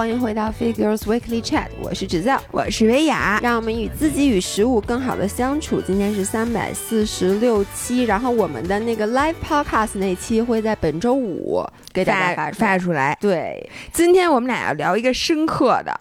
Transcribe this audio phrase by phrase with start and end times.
[0.00, 5.78] 欢迎回到 Figures Weekly Chat，我是芷造，我是维雅，让我们与自己与食物更好的相处。
[5.78, 13.14] 今天是三百四十六期，然后我们的那个 Live Podcast 那期会在本周五给大家发发出来。
[13.20, 15.94] 对，今天我们俩要聊一个深刻的。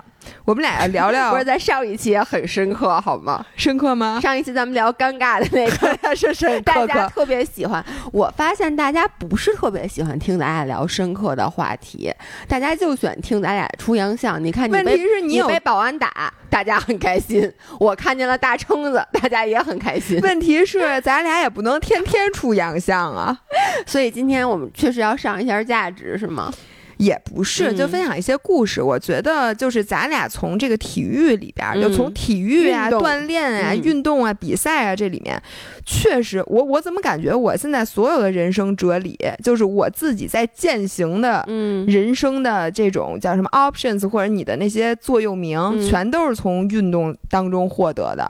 [0.50, 3.46] 我们俩要聊聊， 不是在上一期也很深刻，好吗？
[3.56, 4.20] 深刻吗？
[4.20, 7.86] 上一期咱们聊尴尬的那个 是是，大家特别喜欢。
[8.12, 12.12] 我发现大家不是特别喜欢听咱俩聊深刻的话题，
[12.48, 14.44] 大家就喜欢听咱俩出洋相。
[14.44, 17.48] 你看，问题是你被保安打，大家很开心；
[17.80, 20.20] 我看见了大撑子，大家也很开心。
[20.22, 23.38] 问题是咱俩也不能天天出洋相啊，
[23.86, 26.52] 所以今天我们确实要上一下价值，是吗？
[27.00, 28.82] 也不是，就分享一些故事。
[28.82, 35.42] 我觉得就是咱俩从这个体育里边，就从体育啊、锻炼啊、运动啊、比赛啊这里面，
[35.86, 41.46] 确实，我我怎么感觉我现在所有的人生哲理，就是我自己在践行的，
[41.88, 48.30] 人生的这种叫什么 options，或者你的那些座右铭，全都是从运动当中获得的。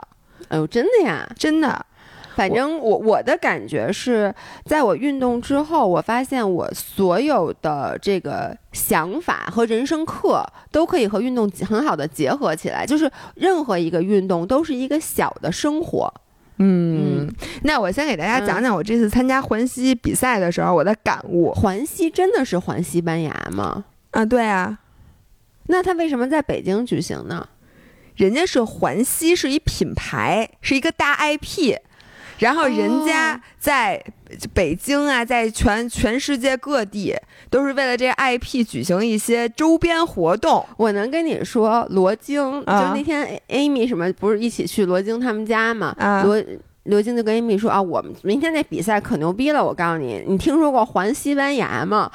[0.49, 1.85] 哎呦，真的呀，真的。
[2.35, 4.33] 反正我我的感觉是，
[4.65, 12.85] 在我运动之后，我发现我所有的这个想法和人生课都可以和运动很好的结合起来。
[12.85, 16.13] 就是任何一个运动都是一个小的生活。
[16.57, 17.29] 嗯，
[17.63, 21.53] 那我先给大家讲讲我这次参加环西比赛的时候我的感悟。
[21.53, 23.85] 环西真的是环西班牙吗？
[24.11, 24.79] 啊，对啊。
[25.67, 27.47] 那他为什么在北京举行呢？
[28.15, 31.77] 人家是环西是一品牌，是一个大 IP。
[32.39, 34.01] 然后人家在
[34.53, 37.15] 北京啊，在全全世界各地
[37.49, 40.65] 都是为了这个 IP 举行一些周边活动。
[40.77, 45.95] 我能跟你说，罗京就那天 Amy 什么不是一起去罗京他们家嘛？
[46.23, 46.41] 罗
[46.83, 52.11] 罗京就跟 Amy 说啊，我们明天那比赛可牛逼了，我告诉你，你听说过环西班牙吗？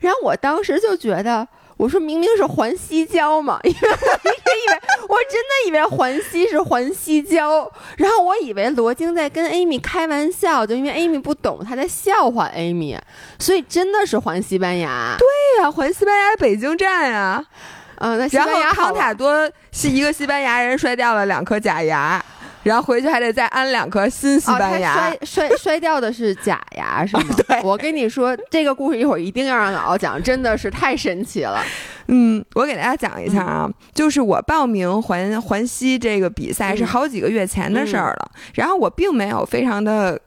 [0.00, 1.46] 然后我当时就觉得。
[1.76, 12.98] 我说明明是环西郊嘛， 因为我以为我真的以为环西是环西郊，然后我以为罗京在跟 Amy 开玩笑，就因为 Amy 不懂，他在笑话 Amy，
[13.38, 15.16] 所以真的是环西班牙。
[15.18, 17.44] 对呀，环西班牙北京站呀，
[17.96, 22.24] 嗯，那然后康塔多是一个西班牙人摔掉了两颗假牙。
[22.66, 24.92] 然后回去还得再安两颗新西班牙。
[24.92, 27.24] 摔摔 摔掉的是假牙是吗？
[27.46, 31.62] 对，我跟你说，这个故事一会儿一定要让姥姥讲，真的是太神奇了。
[32.08, 40.20] 嗯，我给大家讲一下啊，就是我报名环环西这个比赛是好几个月前的事儿了，然后我并没有非常的。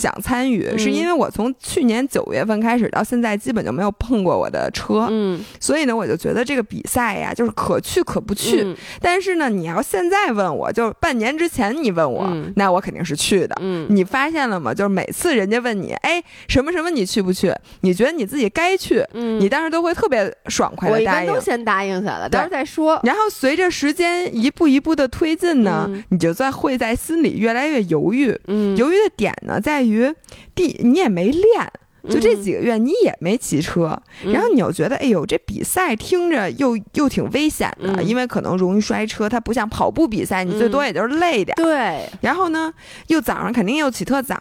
[0.00, 8.74] 想参与，是因为我从去年九月份开始到现在，基本就没有碰过我的车，嗯，所以呢，我就觉得这个比赛呀，就是可去可不去。
[9.00, 13.54] 但是呢，你要现在问我，就是半年之前你问我，那我肯定是去的。
[13.60, 14.72] 嗯，你发现了吗？
[14.72, 17.54] 就是每次人家问你，哎，什么什么，你去不去？
[17.82, 21.20] 你觉得你自己该去，嗯，你当时都会特别爽快的答应。
[21.20, 22.98] 我一般都先答应下来，到时候再说。
[23.04, 28.34] 然后随着时间一步一步的推进呢，你就在会在心里越来越犹豫。
[28.46, 29.89] 嗯，犹豫的点呢，在于。
[29.90, 30.14] 于
[30.54, 31.72] 第，你也没练。
[32.08, 39.28] 就这几个月，你也没骑车，然后你又觉得，哎呦，这比赛听着又又挺危险的，因为可能容易摔车。
[39.28, 41.54] 它不像跑步比赛，你最多也就是累点。
[41.56, 42.08] 对。
[42.20, 42.72] 然后呢，
[43.08, 44.36] 又早上肯定又起特早，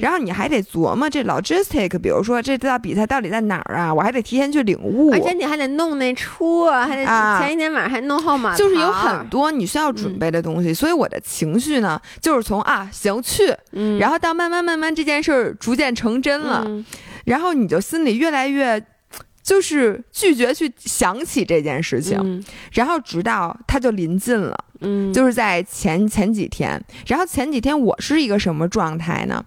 [0.00, 3.92] 然后你还得琢磨这 logistic，比如说这道比赛到底在哪儿啊？
[3.92, 7.04] 我还得提前去领悟，而且你还得弄那车，还得
[7.38, 10.72] 前一天晚上还弄号码，就是有很多你需要准备的东西。
[10.72, 13.54] 所以我的情绪呢，就是从啊行去，
[13.98, 16.66] 然后到慢慢慢慢这件事儿逐渐成真了。
[17.24, 18.84] 然后你就心里越来越，
[19.42, 24.64] 就是拒绝去想起这件事情，然后直到他就临近了。
[24.84, 29.40] 嗯，就是在前前几天，然后前几天我是一个什么状态呢？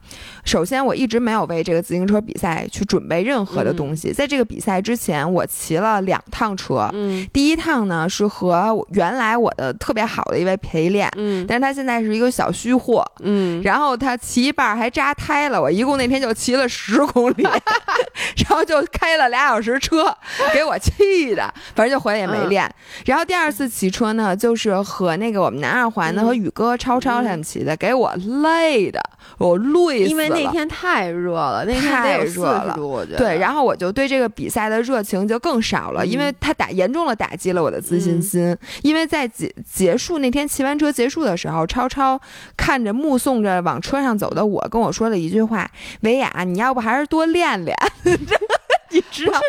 [0.46, 4.14] 首先，我一直没有为这个自行车比赛去准备任何的东西。
[4.14, 6.90] 在这个比赛之前，我骑了两趟车。
[6.94, 11.12] 嗯，第一趟呢是和原来我的特别好的一位陪练。
[11.18, 13.06] 嗯，但是他现在是一个小虚货。
[13.20, 17.44] 嗯，然后他骑一半还扎胎了，我一共那天就骑了十公里，
[18.48, 20.06] 然后就开了俩小时车，
[20.52, 22.68] 给我气的，反正就回来也没练。
[23.06, 25.36] 然后第二次骑车呢，就是和那。
[25.36, 29.02] 个我们南二环的和宇哥、超超他们骑的，给我累的，
[29.38, 30.10] 我累死了。
[30.10, 33.18] 因为那天太热了，那天太热了，我觉得。
[33.18, 38.56] 对，然后我就对这个比赛的热情就更少了，因为他打严重了打击了我的自信心。
[38.82, 42.18] 因为在结结束那天骑完车结束的时候，超超
[42.56, 47.76] 看着目送着往车上走的我，跟我说了一句话：“维雅，你要不还是多练练。”
[48.96, 49.40] 你知道，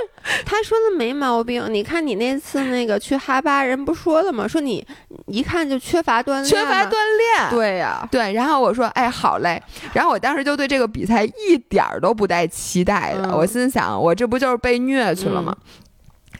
[0.44, 1.64] 他说的没毛病。
[1.70, 4.46] 你看你那次那个去哈巴，人不说了吗？
[4.46, 4.84] 说你
[5.26, 7.50] 一看就缺乏锻炼，缺乏锻炼。
[7.50, 8.32] 对呀，对。
[8.32, 9.62] 然后我说，哎，好嘞。
[9.92, 13.36] 然后我当时就对这个比赛一点儿都不带期待的。
[13.36, 15.56] 我心想，我这不就是被虐去了吗？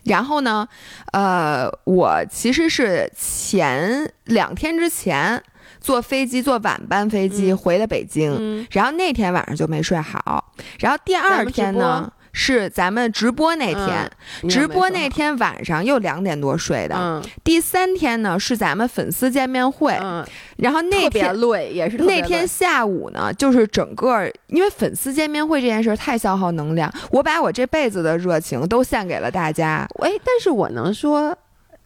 [0.02, 0.66] 然后呢，
[1.12, 5.42] 呃，我其实是前两天之前
[5.80, 12.12] 坐飞机坐晚班飞机回的北京，然后那天晚上就没睡好，然后第二天呢。
[12.38, 14.10] 是咱们直播那天，
[14.46, 17.22] 直播那天晚上又两点多睡的。
[17.42, 19.98] 第三天呢是咱们粉丝见面会，
[20.58, 29.88] 然后那天累也是那天下午呢，就是整个因为粉丝见面会这件事太消耗能量，我把我这辈子的热情都献给了大家。
[30.00, 31.34] 哎，但是我能说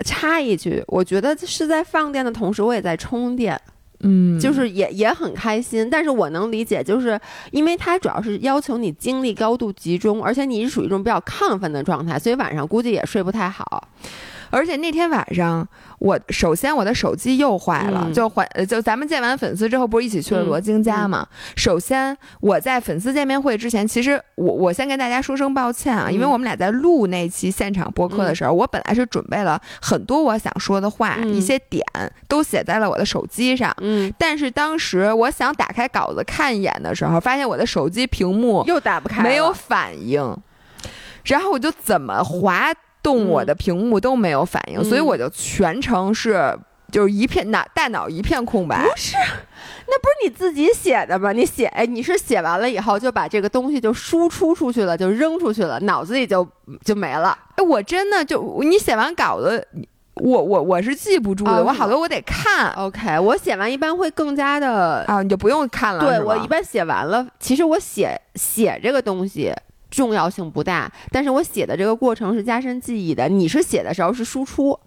[0.05, 3.59] 插一句，我觉得是在放电的同时，我也在充电。
[4.03, 7.21] 嗯，就是也也很开心，但是我能理解，就是
[7.51, 13.89] 因为它主要是要求你精力高度集中，而且你是属于一种比较亢奋的状态，所以晚上估计也睡不太好。
[14.51, 15.67] 而且那天晚上，
[15.99, 21.27] 我首先我的手机又坏了，就还就咱们见完粉丝之后，不是一起去了罗京家吗？
[21.57, 31.85] 首先我在粉丝见面会之前，其实我我先跟大家说声抱歉啊，因为我们俩在录那期现场播客的时候，我本来是准备了很多我想说的话，一些点
[32.27, 40.37] 都写在了我的手机上，嗯，但是当时我想打开稿子看一眼的时候，发现我的手机屏幕又打不开，没有反应，
[41.25, 42.73] 然后我就怎么滑。
[43.03, 46.57] 动我的屏幕都没有反应，所以我就全程是
[46.91, 48.83] 就是一片脑大脑一片空白。
[48.83, 51.33] 不是，那不是你自己写的吗？
[51.33, 56.47] 你写哎，你是写完了以后就把这个东西就输出出去了，就扔出去了，脑子里就
[56.85, 57.37] 就没了。
[57.57, 59.67] 哎，我真的就你写完稿子，
[60.17, 62.71] 我我我是记不住的，我好多我得看。
[62.73, 66.05] OK，我写完一般会更加的啊，你就不用看了。
[66.05, 69.55] 对我一般写完了，其实我写写这个东西。
[69.91, 73.29] 重要性不大，但是我写的这个过程是加深记忆的。
[73.29, 74.79] 你是写的时候是输出。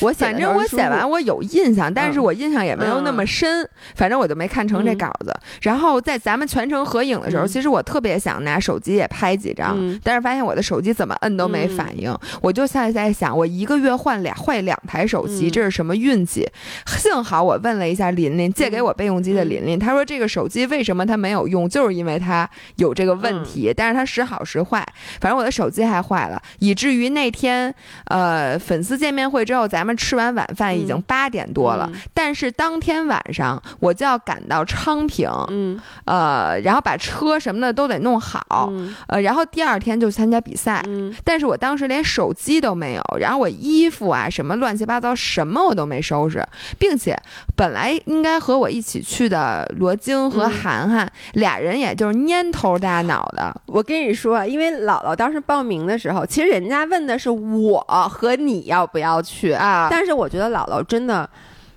[0.00, 3.68] 我反正我写完我有印象，但是我印象也没有那么深。
[3.94, 5.34] 反正我就没看成这稿子。
[5.62, 12.16] 然后在咱们全程合影的时候，其实我特别想拿手机也拍几张，但是发现我的手机怎么摁都没反应。
[12.40, 16.48] 我就现在在想，我一个月换俩坏两台手机，这是什么运气？
[16.86, 23.72] 幸好我问了一下琳琳，借给我备用机的琳琳，她说这个手机为什么它没有用，就是因为它有这个问题。
[23.76, 24.86] 但是它时好时坏，
[25.20, 27.74] 反正我的手机还坏了，以至于那天
[28.06, 29.68] 呃粉丝见面会之后。
[29.72, 38.70] 咱们吃完晚饭已经八点多了，但是当天晚上我就要赶到昌平，嗯，呃，然后把车什么的都得弄好，
[39.08, 46.46] 呃，然后第二天就参加比赛，嗯，但是我当时连手机都没有，然后我衣服啊什么乱七八糟什么我都没收拾，
[46.78, 47.18] 并且
[47.56, 57.80] 本来应该和我一起去的罗京和涵涵俩人也就是蔫头大脑的，我跟你说，因为姥姥当时报名的时候，其实人家问的是我
[58.10, 59.56] 和你要不要去。
[59.62, 59.88] 啊！
[59.90, 61.28] 但是我觉得姥姥真的，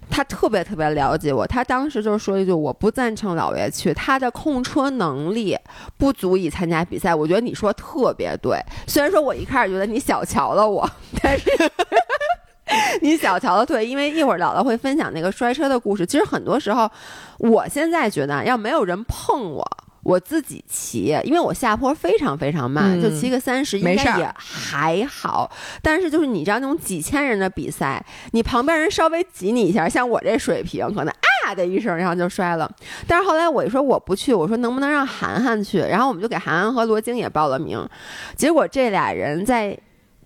[0.09, 1.45] 她特别特别了解我。
[1.45, 5.57] 她当时就说一句：“我不赞成姥爷去，他的控车能力
[5.97, 8.59] 不足以参加比赛。”我觉得你说特别对。
[8.87, 10.89] 虽然说我一开始觉得你小瞧了我，
[11.21, 11.49] 但是
[13.01, 16.05] 你小瞧了对，因为一会儿姥姥会分享那个摔车的故事。
[16.05, 16.89] 其实很多时候，
[17.37, 19.65] 我现在觉得要没有人碰我。
[20.05, 25.51] 我自己骑，因为我下坡非常非常慢，就骑个三十应该也还好。
[25.81, 31.13] 但是就是你知道那种几千人的比赛，你旁边人稍微挤你一下，像我这水平，可能
[31.47, 32.71] 啊的一声，然后就摔了。
[33.07, 35.79] 但是后来我一说我不去，我说能不能让涵涵去？
[35.79, 37.83] 然后我们就给涵涵和罗京也报了名。
[38.35, 39.75] 结果这俩人在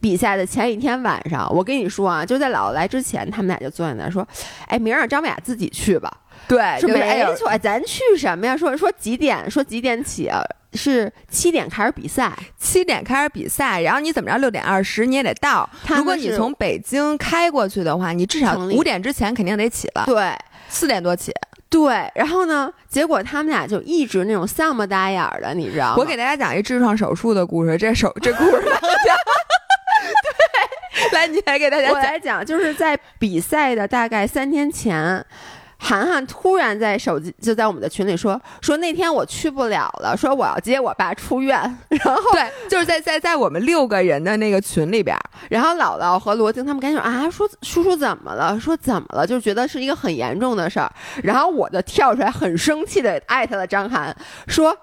[0.01, 4.27] 比赛的前一天晚上，我跟你说啊，就在姥姥来之前，他们俩就坐在那说
[4.67, 6.11] ：“哎，明儿让张美雅自己去吧。”
[6.47, 8.57] 对，说没错，咱去什么呀？
[8.57, 9.49] 说说几点？
[9.51, 10.29] 说几点起？
[10.73, 14.37] 是七点开始比赛，七点开始比赛，然后你怎么着？
[14.37, 15.67] 六点二十你也得到。
[15.87, 20.03] 如果你从北京开过去的话，你至少五点之前肯定得起了。
[20.05, 20.31] 对，
[20.69, 21.31] 四点多起。
[21.69, 22.71] 对，然后呢？
[22.87, 25.95] 结果他们俩就一直那种丧不搭眼的，你知道吗？
[25.97, 28.61] 我给大家讲一痔疮手术的故事，这手这故事。
[28.61, 28.71] 对，
[31.13, 35.25] 来，你来给大家我来讲，就是在比赛的大概三天前。
[35.81, 45.17] 涵涵突然在手机就在我们的群里说说那天我去不了了，说我要接我爸出院， 然后对，就是在在在我们六个人的那个群里边，
[45.49, 48.59] 然后姥姥和罗京他们赶紧说啊，说叔叔怎么了？
[48.59, 49.25] 说怎么了？
[49.25, 50.91] 就觉得是一个很严重的事儿，
[51.23, 54.13] 然后我就跳出来很生气的艾特了张涵，
[54.49, 54.77] 说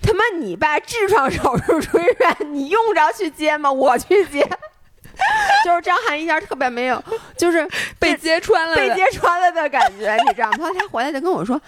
[0.00, 3.70] 他妈你爸痔疮手术出院，你用着去接吗？
[3.70, 4.48] 我去接。
[5.64, 7.02] 就是张翰一下特别没有，
[7.36, 7.68] 就是
[7.98, 10.68] 被揭穿了，被揭穿了的感觉，你知道吗？
[10.78, 11.60] 他回来就跟我说：“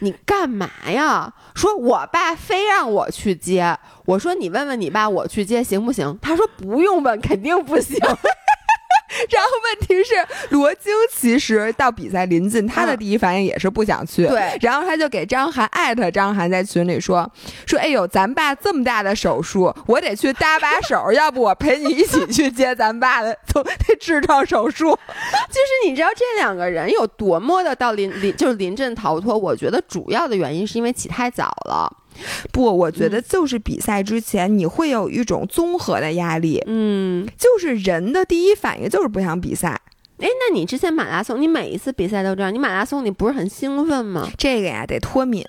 [0.00, 7.98] 你干嘛呀？”说：“我爸非让我去接。”我说：“你问问你爸，我去接行不行？”他说：“不用问，肯定不行。”
[9.30, 10.14] 然后问题是，
[10.50, 14.26] 罗京其实到比赛临近，他的第一反应也是不想去。
[14.26, 17.30] 对，然后他就给张涵艾特张涵在群里说
[17.66, 23.62] 说，哎呦，咱爸这么大的手术，我得去搭把手，要不我陪你一起去接咱爸的从
[24.00, 24.90] 痔疮手术。
[25.48, 29.36] 就是你知道这两个人有多么的到临临就是临阵逃脱？
[29.36, 31.90] 我觉得主要的原因是因为起太早了。
[32.52, 39.80] 不，我觉得就是比赛之前你会有一种综合的压力，嗯，就是人的第一反应就是不想比赛。
[40.18, 44.28] 哎，那你之前马拉松，你每一次比赛都这样，你马拉松你不是很兴奋吗？
[44.38, 45.44] 这个呀，得脱敏。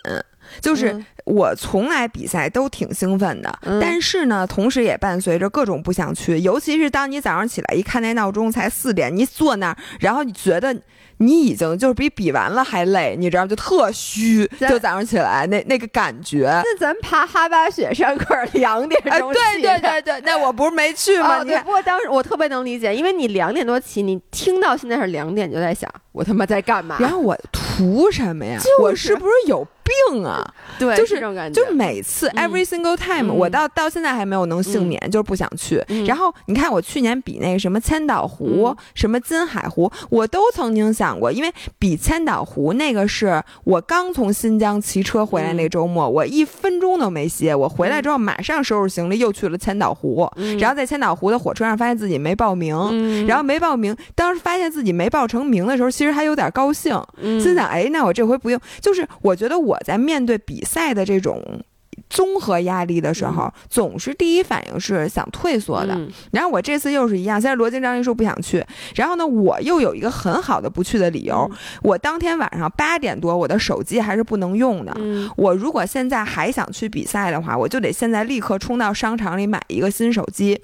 [0.60, 10.76] 就是我从来比赛都挺兴奋的，但是呢，同时也伴随着各种不想去，尤其是当你早上起来一看那闹钟才四点，你坐那儿，然后你觉得。
[11.18, 16.50] 你已经就是比比完了还累，你知道就特虚，就早上起来那那个感觉。
[16.64, 21.44] 那咱爬哈巴雪山可是两点钟起，对对对对， 那我不是没去吗？
[21.44, 26.98] 对，不过当时我特别能理解，因为你两点多起，你听到现在是两点就在想，我他妈在干嘛？
[27.00, 28.60] 然后我图什么呀？
[28.82, 29.68] 我是不是有？
[29.84, 30.44] 病啊，
[30.80, 35.84] 对，就是这种感觉，就每次 every single time，我到到现在还没有能幸免，就是不想去。
[36.06, 59.73] 然后你看，我去年比那个什么千岛湖，什么金海湖，我都曾经想过，因为比千岛湖那个是我刚从新疆骑车回来那周末，我一分钟都没歇，我回来之后马上收拾行李又去了千岛湖，然后在千岛湖的火车上发现自己没报名，然后没报名，当时发现自己没报成名的时候，其实还有点高兴，心想哎，那我这回不用，就是我觉得我。
[59.86, 61.64] 在面对比赛的这种
[62.10, 66.00] 综合压力的时候，总是第一反应是想退缩的。
[66.32, 68.64] 然后我这次又是一样，现在罗京张一说不想去，
[68.96, 71.50] 然后呢，我又有一个很好的不去的理由。
[71.82, 74.96] 我当天晚上八点多，我的手机还是不能用的。
[75.38, 80.62] 我如果现在还想去比赛的话，我就得现在立刻冲到商场里买一个新手机。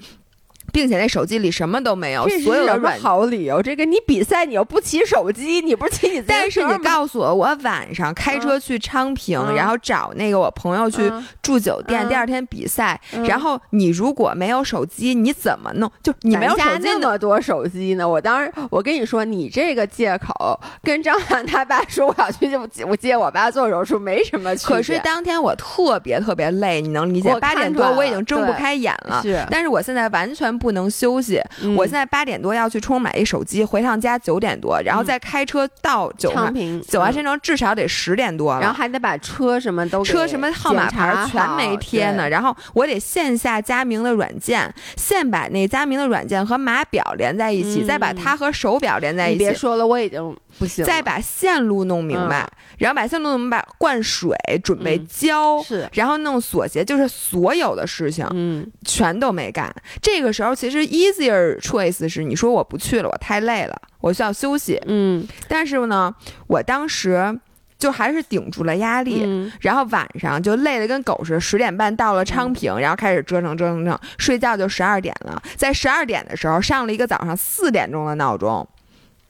[0.72, 3.62] 并且那手机里什么都没有，所有的软好理由。
[3.62, 11.10] 这个你比赛你又不骑手机，你不是 骑你自但是你告诉我，我晚上开车去昌平，然后找那个我朋友去
[11.42, 13.00] 住酒店，第二天比赛。
[13.26, 15.90] 然后你如果没有手机，你怎么弄？
[16.02, 18.08] 就你没有手机那么多手机呢？
[18.08, 24.76] 我当时我跟你说，你这个借口跟张涵他爸说我要去就我接我爸做手术没什么区别。
[24.76, 27.34] 可是当天我特别特别累，你能理解？
[27.40, 29.44] 八点多我已经睁不开眼了，是。
[29.50, 30.59] 但是我现在完全。
[30.60, 31.40] 不能休息，
[31.76, 38.60] 我现在八点多要去充买一手机，回趟家九点多，然后再开车到九昌平九华新城，至少得十点多了。
[38.60, 49.38] 然后还得把车什么都车什么号码牌全没贴呢，然后我得线下佳明的软件，先把那佳明的软件和码表连在一起，再把它和手表连在一起。
[49.38, 50.84] 别说了，我已经不行。
[50.84, 52.48] 再把线路弄明白，
[52.78, 54.30] 然后把线路弄明白，灌水，
[54.62, 59.74] 准备浇，是，然后弄锁鞋，就是所有的事情，嗯，全都没干。
[60.00, 60.50] 这个时候。
[60.60, 64.78] 其实 easier choice 是你说我不去了，我太累了，我需要休息。
[64.84, 66.14] 嗯，但是呢，
[66.48, 67.40] 我当时
[67.78, 75.42] 就还是顶住了压力，然后晚上就累得跟狗似的，十点半到了昌平，然后开始折腾折腾折腾，睡觉就十二点了。
[75.56, 78.68] 在十二点的时候上了一个早上四点钟的闹钟。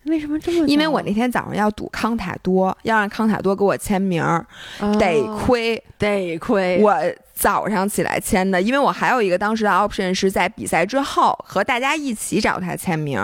[0.04, 0.66] 为什么这么？
[0.66, 4.22] 因为我那天早上要赌康塔多，要让康塔多给我签名，
[4.98, 6.94] 得亏得亏我
[7.34, 13.20] 早上起来签的，因为我还有一个当时的 option 是在比赛之后和大家一起找他签名。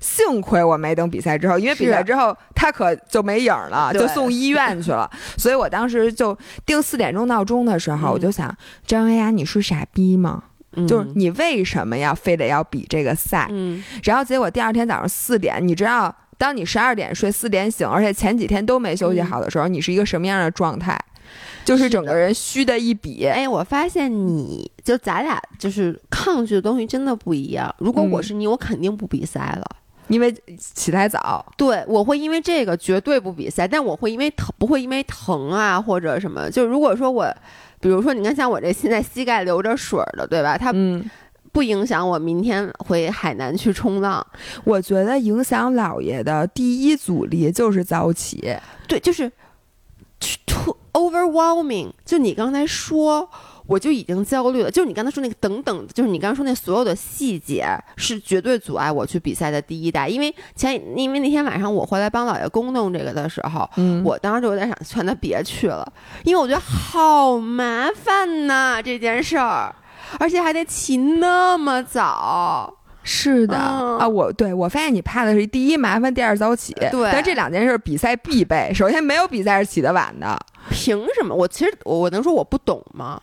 [0.00, 5.10] 幸亏我没等比赛之后，因为比赛之后他可就没影了，就送医院去了。
[5.38, 8.54] 所以我当时就定四点钟闹钟的时候，我就想
[8.86, 10.42] 张文雅，你是傻逼吗？
[10.86, 13.48] 就是你为什么要非得要比这个赛？
[13.50, 20.98] 嗯，然后结果第二天早上四点，你知道，当你十二点睡，四点醒，而且前几天都没休息好的时候，你是一个什么样的状态？
[21.64, 23.26] 就是整个人虚的一比。
[23.26, 27.74] 哎，我发现你就咱俩就是抗拒的东西真的不一样。
[27.78, 29.66] 如果我是你，我肯定不比赛了，
[30.08, 31.44] 因为起太早。
[31.56, 36.50] 对，我会因为这个绝对不比赛，但我会因为疼，不会因为疼啊或者什么。
[36.50, 37.34] 就如果说我。
[37.80, 40.58] 比如说，你看像我这现在膝盖流着水的，对吧？
[40.58, 40.72] 它
[41.52, 44.26] 不影响我明天回海南去冲浪。
[44.64, 48.56] 我觉得影响姥爷的第一阻力就是早起。
[48.86, 49.30] 对，就是
[50.46, 51.90] too overwhelming。
[52.04, 53.30] 就你刚才说。
[53.68, 60.08] 我就已经焦虑了，就是你刚才说那个等等，就是你刚才说那所有的细节是绝对阻碍我去比赛的第一代。
[60.08, 65.86] 因为前因为那天晚上我回来帮老爷公弄这个的时候，嗯，我当时就有点想劝他别去了，
[66.24, 69.74] 因为我觉得好麻烦呐这件事儿，
[70.18, 72.74] 而且还得起那么早。
[73.10, 76.74] 是的啊，我对我发现你怕的是第一麻烦，第二早起。
[76.90, 78.70] 对，但这两件事比赛必备。
[78.74, 81.34] 首先没有比赛是起得晚的，凭什么？
[81.34, 83.18] 我其实我我能说我不懂吗？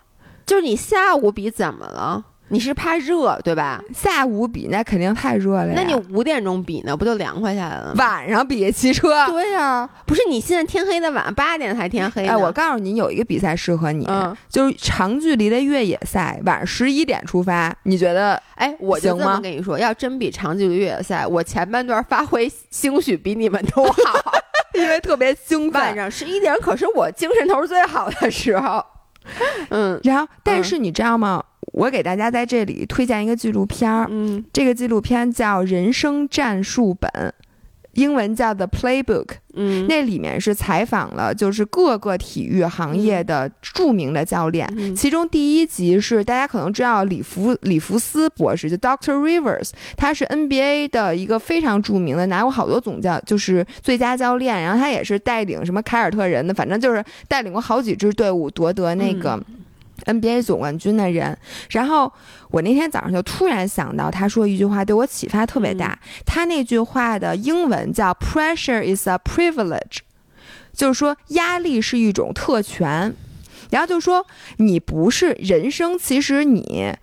[0.46, 2.24] 就是你下午比怎么了？
[2.50, 3.82] 你是怕热对吧？
[3.92, 5.74] 下午比那肯定太热了。
[5.76, 7.92] 那你五点钟比呢，不就凉快下来了？
[7.98, 9.26] 晚上比骑车？
[9.26, 12.24] 对呀，不是你现在天黑的晚，八点才天黑。
[12.28, 14.08] 哎，我告诉你，有一个比赛适合你，
[14.48, 18.40] 就是长距离的越野赛，晚上十一点出发，你觉得？
[18.54, 24.22] 哎，我就这么跟你说，要真比长距离越野赛，我前半段发挥兴许比你们都好，
[24.78, 25.82] 因为特别兴奋。
[25.82, 28.86] 晚上十一点可是我精神头最好的时候。
[29.70, 31.44] 嗯，然后，但是你知道吗？
[31.74, 37.10] 我给大家在这里推荐一个纪录片儿，嗯，这个纪录片叫《人生战术本》，
[37.96, 59.42] 英文叫 The Playbook，嗯，那里面是采访了就是各个体育行业的著名的教练，其中第一集是大家可能知道里弗里弗斯博士，就 Doctor Rivers，他是 NBA 的一个非常著名的，拿过好多总教，就是最佳教练，然后他也是带领什么凯尔特人的，反正就是带领过好几支队伍夺得那个。
[60.06, 61.38] NBA 总冠军的人，
[61.70, 62.12] 然后
[62.50, 66.00] 我那天早上就突然想到，他说一句话对我启发特别大。
[66.26, 70.00] 他那句话的英文叫 “Pressure is a privilege”，
[70.74, 73.16] 就是说压力是一种特权。
[73.72, 74.26] 然后就说
[74.58, 76.94] 你不是人生，其实你。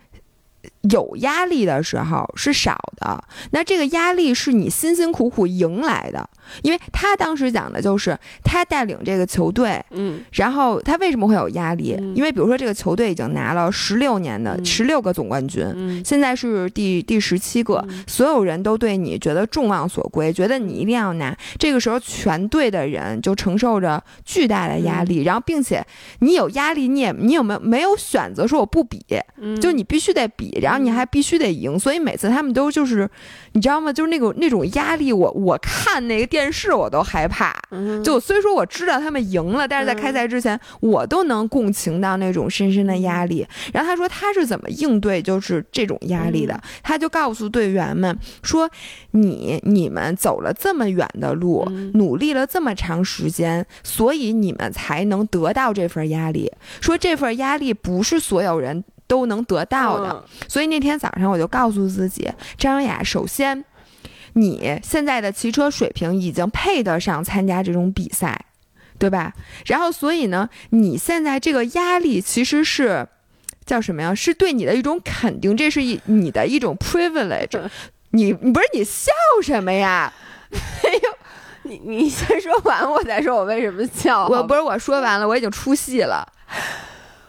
[0.91, 3.23] 有压力的时候是少的，
[3.53, 6.29] 那这个压力是你辛辛苦苦赢来的。
[6.63, 11.97] 因为他当时讲的就是他带领这个球队，嗯，然后他为什么会有压力？
[12.15, 15.65] 因为比如说这个球队已经拿了十六年的十六个总冠军，
[16.05, 21.35] 现在是第第十七个，所有人都对你觉得众望所归，觉得你一定要拿。
[21.59, 25.83] 这个时候全队的人就承受着巨大的压力，然后并且
[26.19, 29.01] 你有压力，你也你有没有没有选择说我不比？
[29.61, 33.09] 就你必须得比，然后你还必须得赢，所以每次他们都就是，
[33.53, 33.93] 你知道吗？
[33.93, 37.55] 就是那种那种压力，我我看那个电视我都害怕。
[38.05, 43.47] 就虽说我知道他们赢了，但是在开赛之前，我都能共情到那种深深的压力。
[43.73, 46.61] 然后他说他是怎么应对就是这种压力的？
[46.83, 48.71] 他就告诉队员们说
[49.13, 51.65] ：“你你们走了这么远的路，
[51.95, 56.53] 努力了这么长时间，所以你们才能得到这份压力。
[56.81, 63.63] 说这份压力不是所有人。”都能得到的，所以那天早上我就告诉自己，张雅，首先，
[64.33, 68.47] 你现在的骑车水平已经配得上参加这种比赛，
[68.99, 69.35] 对吧？
[69.67, 73.07] 然后，所以呢，你现在这个压力其实是
[73.67, 74.15] 叫什么呀？
[74.15, 77.69] 是对你的一种肯定，这是一你的一种 privilege。
[78.13, 80.11] 你你不是你笑什么呀？
[80.85, 81.01] 哎呦，
[81.65, 84.27] 你你先说完，我再说我为什么笑。
[84.27, 86.27] 我不是我说完了，我已经出戏了。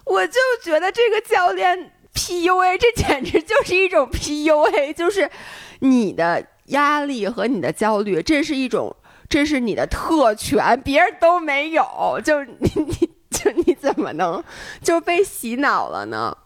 [0.06, 5.30] 我就觉得这个教练 PUA，这简直就是一种 PUA，就是
[5.80, 8.96] 你的压力和你的焦虑，这是一种，
[9.30, 14.44] 这是你的特权，别人都没有，就你你就你怎么能
[14.82, 16.38] 就被洗脑了呢？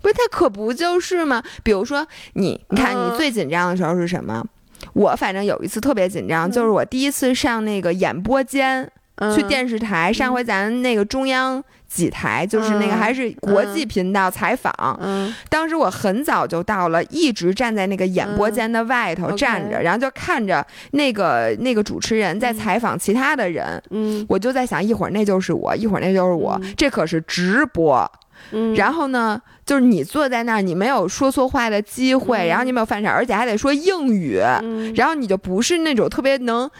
[0.00, 1.42] 不是他可不就是吗？
[1.62, 4.42] 比如说你，你看你最紧张的时候是什么？
[4.94, 8.90] 我反正有一次特别紧张，就是我第一次上那个演播间，
[9.36, 11.62] 去电视台，上回咱那个中央。
[11.92, 14.72] 几台就是那个还是国际频道采访，
[15.48, 28.08] 当时我很早就到了，一直站在那个演播间的外头站着，然后就看着那个那个主持人在采访其他的人，嗯，我就在想，一会儿那就是我，一会儿那就是我，这可是直播，
[28.76, 34.40] 然后呢，就是你坐在那儿，你没有说错话的机会，然后你没有犯傻，而且还得说英语，
[34.94, 36.70] 然后你就不是那种特别能。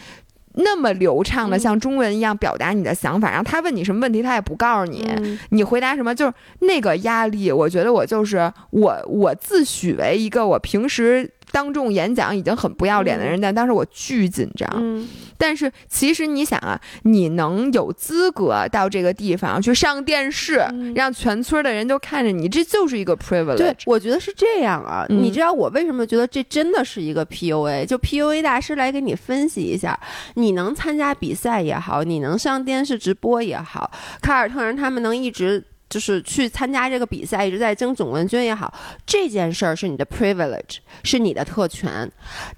[0.55, 5.05] 那么流畅的像中文一样表达你的想法，然后他问你什么问题，他也不告诉你，
[5.51, 7.53] 你回答什么，就是那个压力。
[7.53, 11.31] 我觉得我就是我，我自诩为一个我平时。
[11.53, 15.07] 当众演讲已经很不要脸的人，但当时我巨紧张。
[15.37, 20.63] 但是其实你想啊，你能有资格到这个地方去上电视，
[20.95, 23.57] 让全村的人都看着你，这就是一个 privilege。
[23.57, 25.07] 对，我觉得是这样啊。
[25.09, 27.87] 你知道我为什么觉得这真的是一个 PUA？
[27.87, 29.99] 就 PUA 大师来给你分析一下，
[30.35, 35.65] 你能参加比赛也好，你能上电视直播也好，凯尔特人他们能一直。
[35.90, 38.72] 就是去参加这个比赛，一直在争总冠军也好，
[39.05, 42.11] 这件事儿是你的 privilege，是你的特权，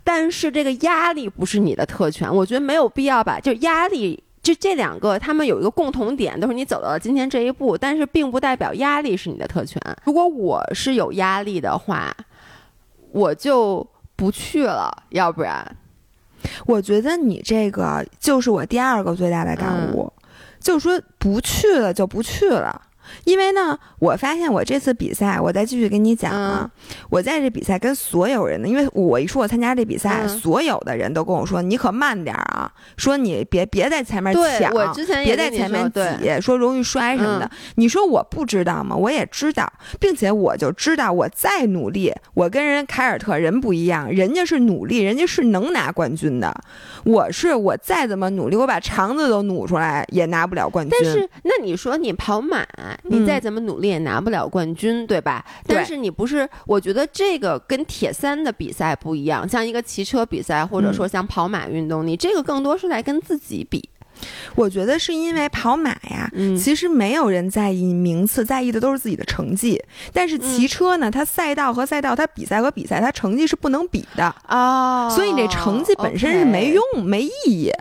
[0.05, 2.33] 但是这个压力不是你的特权。
[2.33, 9.81] 我觉得没有必要把就压力，就这两个他们有一个共同点，都是你走到了今天这一步，但是并不代表压力是你的特权。
[10.05, 12.15] 如果我是有压力的话，
[13.13, 15.77] 我就不去了，要不然，
[16.67, 20.13] 我觉得你这个就是我第二个最大的感悟，
[20.61, 22.89] 就是说不去了就不去了。
[23.25, 26.71] 因为呢，我发现我这次比赛，我再继续跟你讲啊，
[27.11, 37.51] 我在这比赛跟所有人呢，因为我一说我参加这比赛，所有的人都跟我说你可慢点啊，说你别别在前面抢，我之前别在前面挤，说容易摔什么的。
[37.77, 38.97] 你说我不知道吗？
[38.97, 46.55] 我也知道，并且我就知道，我再努力，我跟人凯尔特人不一样，人家是努力，人家是能拿冠军的。
[47.05, 50.99] 我是我再怎么努力，我把肠子都努出来也拿不了冠军。
[51.01, 52.67] 但是那你说你跑马，
[53.13, 55.45] 你再怎么努力也拿不了冠军，对吧？
[55.67, 63.89] 但是你不是，我觉得这个跟铁三的比赛不一样，像一个骑车比赛，或者说像跑马运动，你这个更多是在跟自己比。
[64.55, 69.83] 我觉得是因为跑马呀，其实没有人在意名次，在意的都是自己的成绩。
[70.13, 75.09] 但是骑车呢，它赛道和赛道，它比赛和比赛，它成绩是不能比的啊。
[75.11, 77.73] 所以这成绩本身是没用、没意义，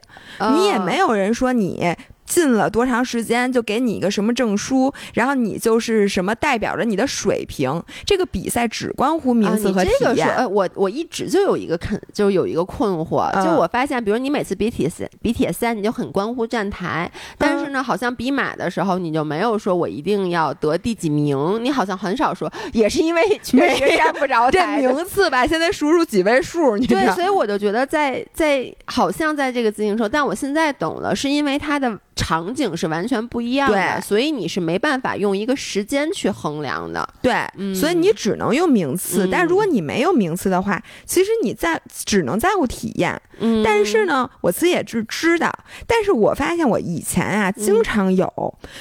[0.54, 1.94] 你也没有人说你。
[2.32, 7.84] 进了多长时间就给你一个什么证书，然后你就是什么代表着你的水平。
[8.06, 10.30] 这个比赛只关乎名次和体验。
[10.30, 25.46] 呃，我我一直就有一个肯，就有一个困惑，就我发现，比如你每次比铁三，比铁三你就很关乎站台，但是呢，好像比马的时候你就没有说我一定要得第几名，你好像很少说，也是因为确实 站不着这名次吧。
[25.46, 32.00] 现在数数几位数，你对，所以我就觉得在在好像在这个自行车，但我现在懂了，是因为它的。
[32.22, 37.08] 场景是完全不一样的，所以你是没办法用一个时间去衡量的。
[37.20, 37.34] 对，
[37.74, 39.28] 所以你只能用名次。
[39.32, 43.20] 但如果你没有名次的话，其实你在只能在乎体验。
[43.40, 45.52] 嗯，但是呢，我自己也是知道。
[45.88, 48.32] 但是我发现我以前啊，经常有，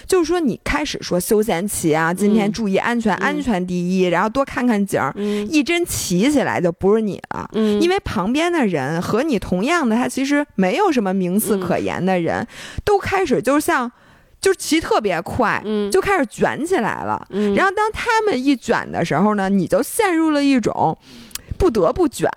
[0.07, 5.15] 就是说你开始说休闲骑啊，今天注意安全，安全第一，然后多看看景儿。
[5.17, 7.49] 嗯，一真骑起来就不是你了。
[7.55, 12.47] 嗯，因为旁边的人和你同样的，他其实没有什么名次可言的人，
[12.85, 13.30] 都开始。
[13.39, 13.93] 就是像，
[14.41, 20.97] 就是骑特别快，嗯，就开始卷起来了，嗯，然后当他们一卷的时候呢，你就陷入了一种
[21.59, 22.31] 不得不卷，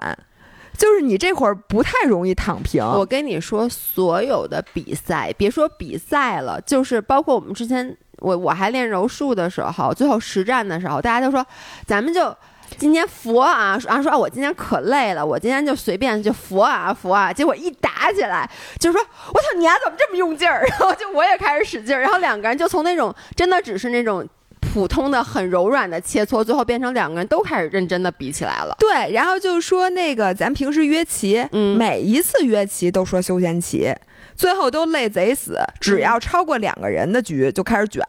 [0.78, 2.84] 就是你这会儿不太容易躺平。
[2.84, 11.46] 我跟你说，所有的比赛，别说比赛了，就是包括我们之前，我我还练柔术的时候，最后实战的时候，大家都说，
[11.88, 12.36] 咱们就。
[12.78, 20.64] 今天佛啊，然后说啊，我今天可累了，我今天就随便就佛啊佛啊，结果一打起来，就是说，我操，你丫怎么这么用劲儿？
[20.70, 24.28] 然后就我也开始使劲儿，然后两个人就从那种真的只是那种
[24.74, 28.76] 普通的很柔软的切磋，最后变成两个人都开始认真的比起来了。
[28.80, 33.94] 对，然后就是说那个咱平时约棋，嗯，每一次约棋都说休闲骑。
[34.36, 38.02] 最后都累贼死，只要超过两个人的局就开始卷，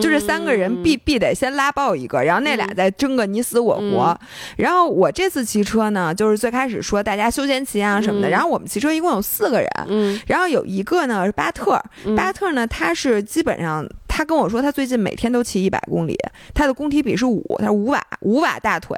[0.00, 4.18] 就这三个人必必得先拉爆一个，然后那俩再争个你死我活。
[4.56, 11.80] 然后我这次骑车呢，就是最开始说大家休闲骑啊什么的，然后我们骑车一共有四个人，然后有一个呢是巴特，
[12.16, 16.16] 巴特呢他是基本上他跟我说他最近每天都骑一百公里，
[16.54, 18.96] 他的公体比是五，他是五瓦五瓦大腿。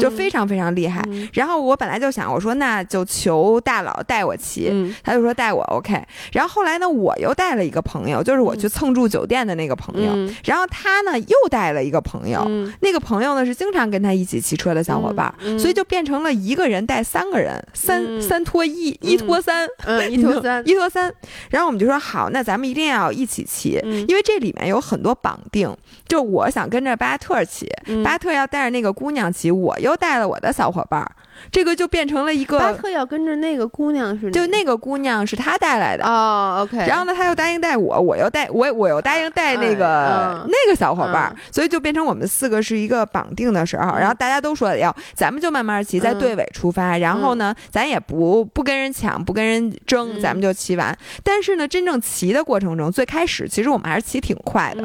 [0.00, 4.70] 就非常非常厉害，然后我本来就想，我说那就求大佬带我骑，
[5.02, 5.98] 他就说带我 OK。
[6.32, 10.10] 然后后来呢，我又带了一个朋友，就是我去蹭住酒店的那个朋友，
[10.44, 12.44] 然后他呢又带了一个朋友，
[12.80, 19.66] 那个朋友呢是经常跟他一起骑车的小伙伴，所以就变成了一个人带三个人，三三拖一，一拖三，
[20.10, 21.12] 一拖三，一拖三。
[21.48, 25.74] 然后我们就说好，那咱们一定要一起骑，因为这里面有很多绑定，
[26.06, 27.66] 就我想跟着巴特骑，
[28.04, 29.67] 巴特要带着那个姑娘骑，我。
[29.78, 31.10] 又带了我的小伙伴儿，
[31.50, 32.58] 这个就变成了一个。
[32.58, 34.30] 巴特要跟着那个姑娘是？
[34.30, 36.78] 就那个姑娘是他带来的哦，OK。
[36.86, 43.96] 然后呢，他又答应带我，我又带我，我又答应带那个那个小伙伴儿，所以就变成我们四个是一个绑定的时候。
[43.96, 46.96] 然后大家都说要，咱们就慢慢骑，在队尾出发。
[46.98, 50.96] 然后呢，咱也不不跟人抢，不跟人争，咱们就骑完。
[51.22, 54.82] 但是呢，真正骑的过程中，最开始其实我们还是骑挺快的。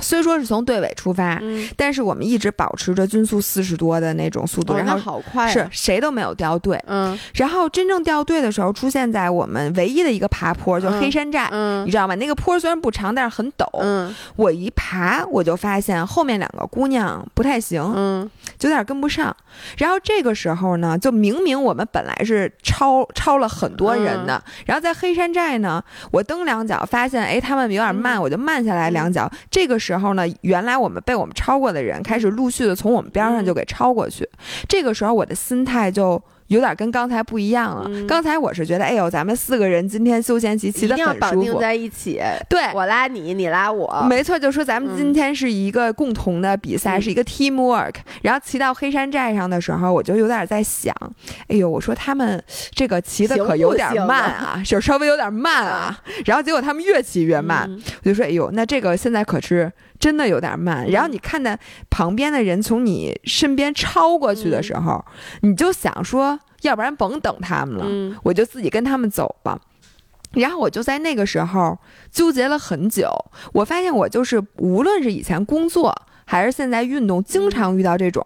[0.00, 1.40] 虽说是从队尾出发，
[1.76, 6.82] 但是我们一直保持着均速四十多的那种速度，然后好快，是谁都没有掉队。
[6.86, 12.14] 嗯，然后真正掉队的时候，出现在我们唯一的一个爬坡，就黑山寨，嗯，你知道吗？
[12.14, 13.66] 那个坡虽然不长，但是很陡。
[13.80, 19.34] 嗯，我一爬，我就发现后面两个姑娘不太行，嗯，就有点跟不上。
[19.78, 29.30] 然后这个时候呢，就明明我们本来是超超了很多人的，然后在黑山寨呢，我蹬两脚，发现哎他们有点慢，我就慢下来两脚。
[29.50, 34.28] 这个时候呢，原来我们被我们超过的人开始陆续的从我们边上就给超过去。
[34.68, 36.22] 这个时候我的心态就。
[36.50, 37.88] 有点跟刚才不一样了。
[38.06, 42.20] 刚才我是觉得，哎呦，咱们四个人今天休闲骑骑的很舒服，绑定在一起。
[42.48, 47.94] 对，我拉你，你拉我，没错，就说咱们今天是一个共同的比赛，是一个 team work。
[48.22, 50.92] 然后骑到黑山寨上的时候，我就有点在想，
[51.46, 55.96] 哎呦，我说他们这个骑的可有点慢啊，就稍微有点慢啊。
[56.26, 57.70] 然后结果他们越骑越慢，
[58.02, 59.70] 我就说，哎呦，那这个现在可是。
[60.00, 60.84] 真的有点慢。
[60.90, 61.56] 然后你看到
[61.88, 65.04] 旁边的人从你身边超过去的时候，
[65.42, 69.60] 你就想说，要不然甭等他们了，我就自己跟他们走吧。
[70.32, 71.78] 然后我就在那个时候
[72.10, 73.08] 纠结了很久。
[73.52, 75.94] 我发现我就是无论是以前工作。
[76.30, 78.22] 还是现在运动经常遇到这种，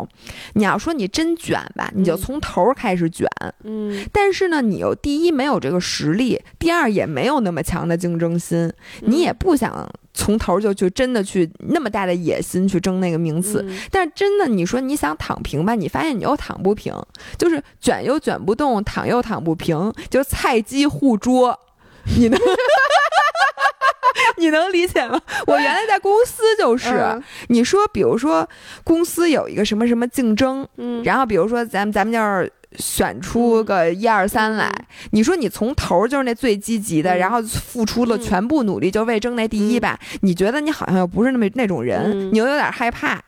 [0.53, 3.27] 你要说你真卷吧，你就从头开始卷，
[3.63, 16.95] 嗯，但是呢，你又第一没有这个实力，第二也没有那么强的竞争心，你也不想从头就去真的去那么大的野心去争那个名次，但是真的你说你想躺平吧，你发现你又躺不平，
[17.39, 21.59] 就是卷又卷不动，躺又躺不平，就菜鸡互啄，
[22.19, 22.37] 你呢？
[24.45, 25.21] 你能理解吗？
[25.47, 28.49] 我原来在公司就是，你说，比如说
[28.83, 34.71] 公司有一个什么什么竞争，嗯，然后比如说咱们咱们就是选出个一二三来，
[35.13, 43.21] 你说你从头就是那最积极的，然后付出了全部努力就为争那第一吧，你觉得你好像又不是那么那种人，你又有点害怕，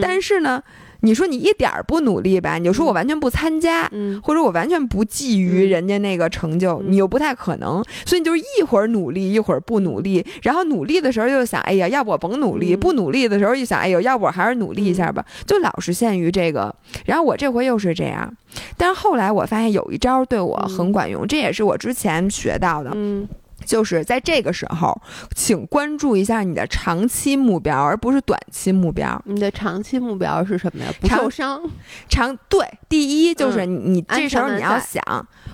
[0.00, 0.62] 但是呢。
[1.02, 2.58] 你说你一点儿不努力吧？
[2.58, 3.90] 你就说我完全不参加，
[4.22, 7.82] 或者我完全不觊觎人家那个成就，你又不太可能。
[8.04, 10.24] 所以你就是一会儿努力，一会儿不努力。
[10.42, 15.24] 然后努力的时候又想，哎呀，要不我甭努力；不努力的时候又想，哎呦，要不我还是努力一下吧。
[15.46, 16.74] 就老是陷于这个。
[17.06, 18.32] 然后我这回又是这样，
[18.76, 22.90] 但是后来我发现有一招对我很管用，这也是我之前学到的。
[22.94, 23.28] 嗯。
[23.70, 25.00] 就是在这个时候，
[25.32, 29.22] 请关注一下你的长期目标，而不是短期目标。
[29.26, 30.90] 你的长期目标是什么呀？
[31.00, 31.62] 不受伤。
[32.08, 35.00] 长对，第一就是你这时候你要想。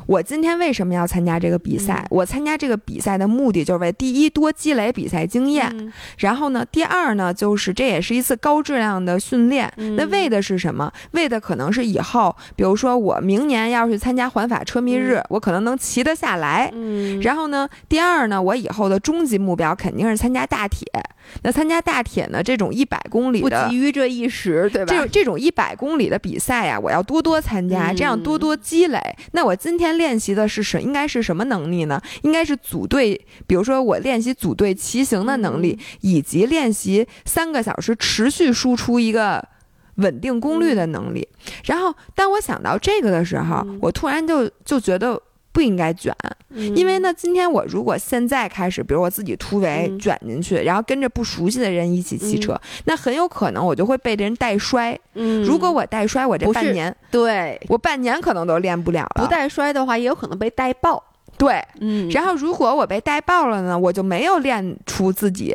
[0.07, 2.07] 我今天为什么要参加这个比赛？
[2.11, 9.71] 我参加这个比赛的目的就是为第一多积累比赛经验，然后呢，第二呢，就是这也是一次高质量的训练。
[9.97, 10.91] 那为的是什么？
[11.11, 16.73] 为的可能是以后，比如说我明年要是参加环法车迷日，我可能能骑得下来。
[17.21, 20.87] 然后呢，第二呢，我以后的终极目标肯定是参加大铁。
[21.43, 22.41] 那参加大铁呢？
[22.43, 24.95] 这种一百公里的不急于这一时，对吧？
[24.95, 29.01] 这这种一百公里的比赛呀，我要多多参加，这样多多积累。
[29.33, 30.81] 那我今天练习的是什？
[30.81, 32.01] 应该是什么能力呢？
[32.23, 39.45] 应该是组队，比如说我练习组队骑行的能力，以及练习三个小时持续输出一个
[39.97, 41.27] 稳定功率的能力。
[41.65, 45.21] 然后，当我想到这个的时候，我突然就就觉得。
[45.57, 46.15] 不应该卷，
[46.75, 54.95] 因为呢，今天我如果现在开始，比如我自己突围卷进去，然后跟着不熟悉的人一起骑车，那很有可能我就会被人带摔。
[55.15, 59.25] 嗯，如果我带摔，我这半年，对我半年可能都练不了了。
[59.25, 61.03] 不带摔的话，也有可能被带爆。
[61.39, 65.55] 对，嗯，然后如果我被带爆了呢，我就没有练出自己。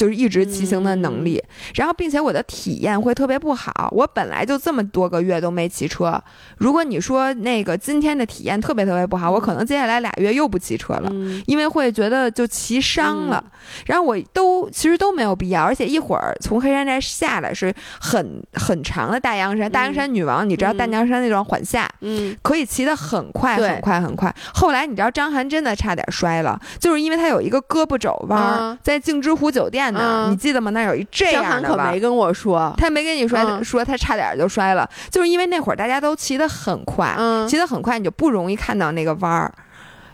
[0.00, 1.42] 就是一直骑行的能力，
[1.74, 3.92] 然后并且我的体验会特别不好。
[3.92, 6.18] 我本来就这么多个月都没骑车，
[6.56, 11.12] 如果你说那个今天的体验特别特别不好，我可能接下来俩月又不骑车了，
[11.44, 13.44] 因为会觉得就骑伤了。
[13.84, 24.34] 然后我都其实都没有必要，而且一会儿从黑山寨下来是很很长的大洋山，大洋山女王，你知道大凉山那段缓下，嗯，可以骑得很快很快很快。
[24.54, 29.89] 后来你知道张涵真的差点摔了，就是因为他有一个胳膊肘弯，在静之湖酒店。
[30.30, 30.70] 你记得吗？
[30.70, 31.90] 那有一这样的吧？
[31.90, 37.16] 没跟我说，他没跟你说，说他差点就摔了，就是因为那会儿大家都骑得很快，
[37.48, 39.52] 骑得很快，你就不容易看到那个弯儿，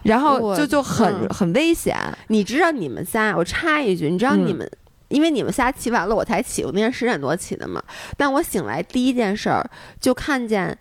[0.03, 1.97] 然后就就很很危险。
[2.29, 3.35] 你知道你们仨？
[3.37, 4.71] 我插一句，你知道你们，
[5.09, 7.83] 因为你们仨骑完了，我才起，我那天十点多起的嘛。
[8.17, 9.69] 但我醒来第一件事儿
[10.01, 10.77] 就看见。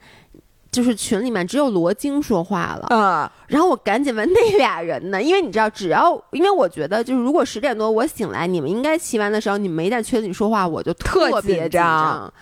[0.75, 12.33] 就是群里面只有罗京说话了，嗯，然后我赶紧问 那俩人呢，因为你知道，只要因为我觉得，就是如果十点多我醒来，你们应该骑完的时候，你们没在群里说话，我就特别紧张。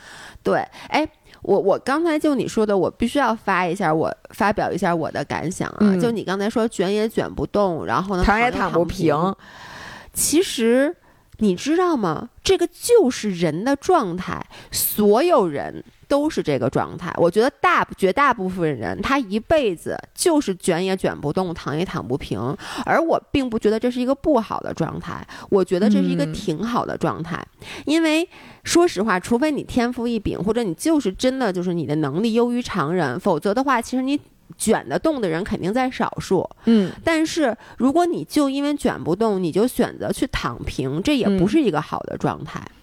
[0.41, 1.07] 对，哎，
[1.43, 5.95] 我我刚才就你说的，我必须要发一下，我发表一下我的感想啊。
[6.01, 9.15] 就你刚才说卷也卷不动，然后呢躺也躺不平，
[10.11, 10.95] 其实
[11.37, 12.29] 你知道吗？
[12.43, 15.83] 这个就是人的状态，所有人。
[16.13, 27.43] 都是这个状态，我觉得大绝大部分人他一辈子就是卷也卷不动，躺也躺不平，而我并不觉得这是一个不好的状态，我觉得这是一个挺好的状态，
[27.85, 28.29] 因为
[28.63, 34.19] 说实话，除非你天赋异禀，或者你就是真的就是你的能力优于常人，否则的话，其实你
[34.55, 36.47] 卷得动的人肯定在少数。
[36.65, 42.61] 嗯，但是如果你就因为卷不动，你就选择去躺平，这也不是一个好的状态。
[42.61, 42.82] 嗯，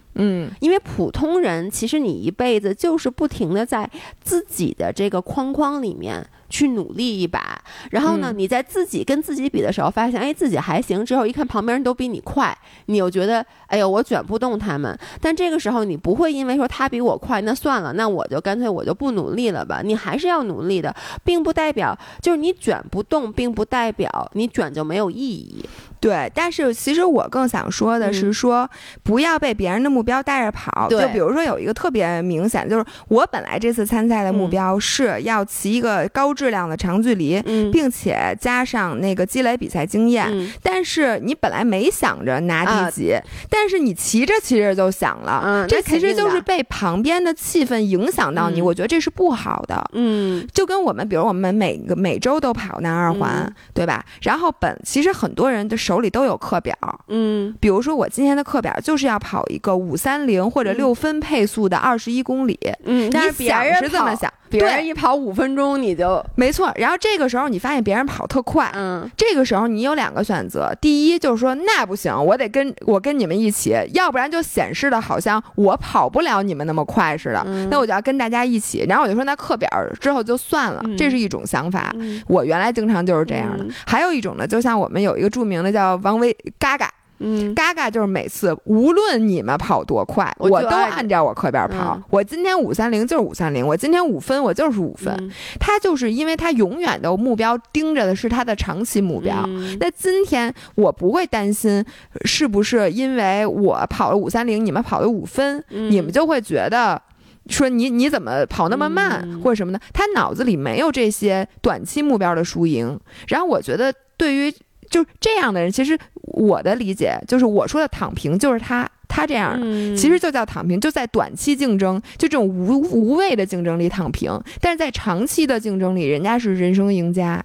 [0.59, 3.89] 因为普通人其实你一辈子就是不停的在
[4.21, 12.55] 自己的这个框框里面去努力一把，然后呢，你在自己跟自己比的时候发现，哎，自己还行，之后一看旁边人都比你快，
[12.87, 14.97] 你又觉得，哎呦，我卷不动他们。
[15.21, 19.81] 但这个时候你不会因为说他比我快，那算了，那我就干脆我就不努力了吧。
[19.81, 20.93] 你还是要努力的，
[21.23, 25.63] 并不代表就是你卷不动，并不代表你卷就没有意义。
[26.01, 28.67] 对，但是其实我更想说的是，说
[29.03, 30.89] 不要被别人的目标带着跑。
[30.89, 37.39] 就比如说有一个特别明显，就是我本来这次参赛的目标是要骑一个高质量的长距离，
[37.71, 40.27] 并且加上那个积累比赛经验。
[40.63, 43.15] 但是你本来没想着拿第几，
[43.49, 48.59] 但是你骑着骑着就想了，这其实就是被旁边的气氛影响到你。
[48.59, 49.83] 我觉得这是不好的。
[49.93, 54.03] 嗯，就跟我们，比如我们每个每周都跑南二环，对吧？
[54.21, 56.75] 然后本其实很多人的手里都有课表，
[57.07, 64.31] 嗯，比如说我今天的课表就是要跑一个五三零或者六分配速的二十一公里，嗯，你想是这么想。
[64.59, 66.71] 别人一跑五分钟，你就没错。
[66.75, 77.43] 然后这个时候你发现别人跑特快，嗯，这个时候你有两个选择：第一就是说那不行，我得跟我跟你们一起，要不然就显示的好像我跑不了你们那么快似的。
[77.69, 78.85] 那我就要跟大家一起。
[78.87, 81.95] 然后我就说那课表之后就算了，这是一种想法。
[82.27, 83.65] 我原来经常就是这样的。
[83.85, 86.91] 还有一种呢，就像我们有一个著名的叫王威嘎嘎。
[87.23, 92.01] 嗯，嘎嘎就是每次无论你们跑多快，我都按照我课表跑。
[92.09, 95.31] 我今天五三零就是五三零，我今天五分我就是五分。
[95.59, 99.45] 他就是因为他永远的目标盯着的是他的长期目标。
[99.79, 101.85] 那今天我不会担心
[102.25, 106.99] 是不是因为我跑了五三零，你们跑了五分，你们就会觉得
[107.47, 109.79] 说你你怎么跑那么慢或者什么的。
[109.93, 112.99] 他脑子里没有这些短期目标的输赢。
[113.27, 114.51] 然后我觉得对于。
[114.91, 119.59] 就这样的人，其实我的理解就是我说的躺平，就是他他这样，
[119.97, 124.39] 其实就叫躺平，就在短期竞争，就这种无无谓的竞争里躺平。
[124.59, 127.43] 但是在长期的竞争里，人家是人生赢家。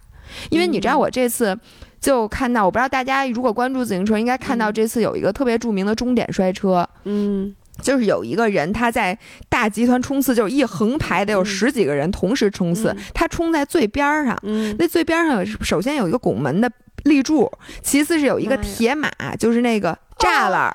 [0.50, 1.56] 因为你知道，我这次
[2.00, 6.86] 就看到，我不知道大家如果关注自行车，应该看到这次有一个特别著名的终点摔车。
[7.04, 7.54] 嗯。
[7.82, 9.16] 就是有一个人他在
[9.50, 14.34] 大集团冲刺，就是一横排的有十几个人同时冲刺，他冲在最边儿上。
[14.78, 16.72] 那最边上首先有一个拱门的
[17.04, 17.50] 立柱，
[17.82, 20.74] 其次是有一个铁马，就是那个栅栏。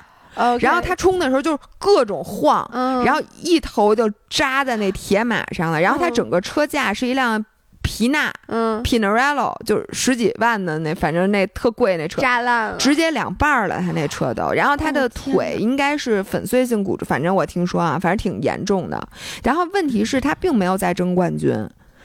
[0.60, 2.68] 然后他冲的时候就各种晃，
[3.04, 5.80] 然后一头就扎在那铁马上了。
[5.80, 7.44] 然后他整个车架是一辆。
[7.84, 14.52] 皮纳，嗯，Pinarello 就是十几万的那，反正那特贵那车，扎烂了，直接两半了，他那车都。
[14.52, 19.08] 然后他的腿应该是粉碎性骨折，反正我听说啊，反正挺严重的。
[19.42, 21.52] 然后问题是，他并没有在争冠军，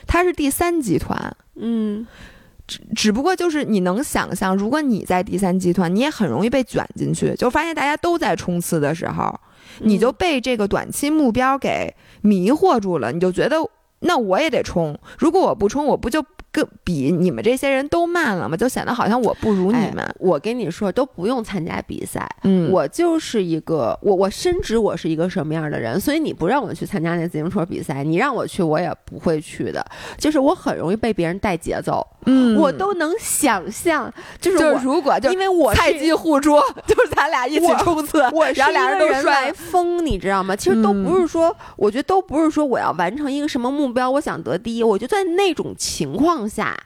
[0.08, 2.08] 他是第三集团，嗯，
[2.68, 9.34] 只只不过就是你能想象，如果你在第三集团，你也很容易被卷进去，就发现大家都在冲刺的时候，
[9.80, 13.58] 你就被这个短期目标给迷惑住了，你就觉得。
[14.00, 16.68] 那我也得冲，如果我不冲，我不就更？
[16.84, 20.16] 比你们这些人都慢了吗，就显得好像我不如你们。
[20.20, 29.86] 我跟你说，都不用参加比赛，嗯，我就是一个我我深知我是一个什么样的人，所以你不让我去参加那自行车比赛，你让我去我也不会去的。
[30.18, 40.56] 就是我很容易被别人带节奏，嗯，我都能想象，就是如果就因为我菜鸡互啄， 就是咱俩一起冲刺，我然后俩人都来疯，你知道吗？
[40.56, 46.48] 其实都不是说，我觉得都不是说我要完成一个什么目目标，我想得第一，我就在那种情况。
[46.48, 46.78] 下，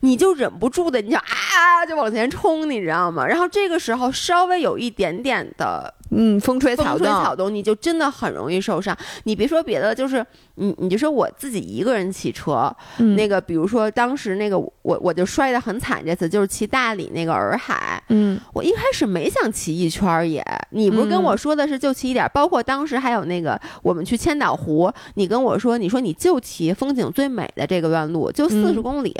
[0.00, 3.26] 你就忍不住的，你就啊，就往前冲，你知道吗？
[3.26, 5.94] 然后这个时候稍微有一点点的。
[6.10, 8.96] 嗯，风吹草动，草动，你就真的很容易受伤。
[9.24, 10.24] 你别说别的，就是
[10.56, 12.74] 你，你就说我自己一个人骑车，
[13.16, 16.04] 那个，比如说当时那个我，我就摔得很惨。
[16.04, 29.14] 这次就是骑大理那个洱海，嗯，我一开始没想骑一圈也，你不是跟我说的是就骑一点，包括当时还有那个我们去千岛湖，你跟我说，你说你就骑风景最美的这个段路，就四十公里，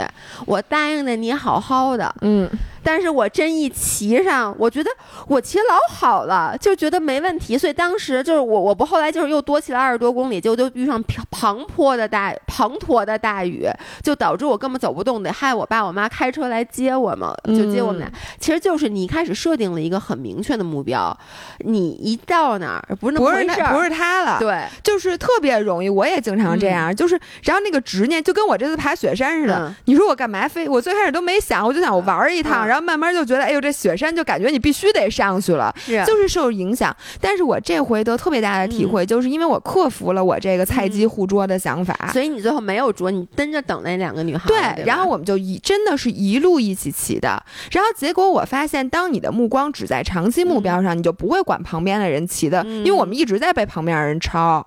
[0.47, 2.51] 我答应的你好好的，嗯。
[2.83, 4.91] 但是我真一骑上，我觉得
[5.27, 7.57] 我骑老好了，就觉得没问题。
[7.57, 13.69] 所以当时就是我，我不后来就是又多骑了二十多公里，就就遇上滂滂的大滂沱的大雨，
[14.03, 18.11] 就导致我根本走不动，得害我爸我妈开车来接我嘛，就接我们俩。
[18.39, 21.17] 其实就是你一开始设定了一个很明确的目标，
[21.59, 25.89] 你一到那儿不是那么回事，不是他了，对，就是特别容易。
[25.89, 29.75] 我也经常这样，就是然后那个执念就跟我这次爬雪山似的。
[29.85, 30.69] 你说我干嘛非？
[30.69, 32.70] 我最开始都没想，我就想我玩一趟。
[32.71, 35.75] 然后慢慢就觉得，哎呦，这雪山就感觉你必须得上去了，
[36.07, 36.97] 就是受影响。
[37.21, 44.47] 但是我这回得特别大的体会，就是因为我克服了我这个菜鸡互啄的想法，所以你最后没有啄，你跟着等那两个女孩。
[44.47, 47.43] 对，然后我们就一真的是一路一起骑的。
[47.73, 54.65] 然后结果我发现，当你的目光只在长期目标上，你就不会管旁边的人骑的，因为我们一直在被旁边人超。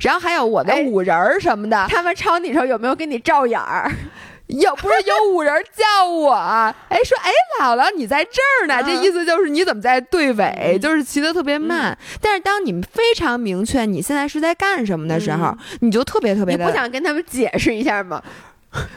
[0.00, 3.90] 然后还有我的五人儿什么的，他们抄你的时候有没有给你照眼儿？
[4.60, 6.32] 有不是有五人叫我？
[6.34, 7.30] 哎，说哎，
[7.60, 10.78] 姥姥你在这儿呢，这意思就是你怎么在队尾？
[10.80, 11.96] 就是骑得特别慢。
[12.20, 18.22] 但是当你们非常明确你现在是在干什么的时候，你就特别特别的你不想跟他们解释一下吗？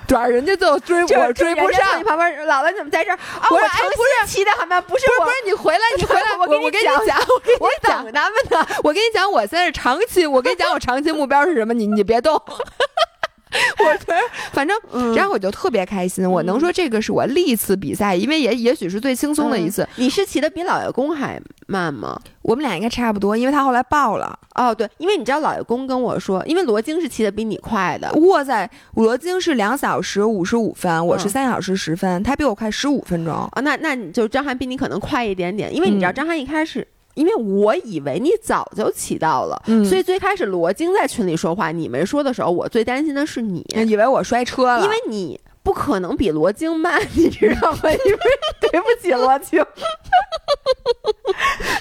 [0.08, 2.00] 主要，人家就追我追不上。
[2.00, 3.20] 你旁边姥姥你怎么在这儿？
[3.52, 4.80] 我哎不是骑的好吗？
[4.80, 6.96] 不是不是你回来你回来 我我跟你讲
[7.60, 8.66] 我等他们呢。
[8.84, 11.74] 我跟你讲我现在是长期我跟你讲我长期目标是什么？
[11.74, 12.42] 你你别动。
[13.80, 14.16] 我觉得，
[14.52, 14.78] 反正，
[15.16, 16.30] 然后我就特别开心。
[16.30, 19.88] 我能说这个是我历次比赛，因为也也许是最轻松的一次。
[19.96, 22.20] 你是骑的比老爷公还慢吗？
[22.42, 24.38] 我们俩应该差不多，因为他后来爆了。
[24.56, 28.12] 哦，对，因为你知道老爷公跟我说，因为罗京是骑的比你快的。
[28.14, 33.34] 哇塞，罗京是两小时五十五分，我是三小时十分，他比我快十五分钟。
[33.34, 36.88] 啊，那那你就张涵比你可能快一点点，因为你知道张涵一开始。
[37.16, 47.80] 因为我以为你早就起到了，所以最开始罗京在群里说话，你没说的时候，我最担心的是你，以为我摔车了，因为你不可能比罗京慢，你知道吗？
[47.84, 48.20] 因为
[48.62, 49.66] 对不起罗京，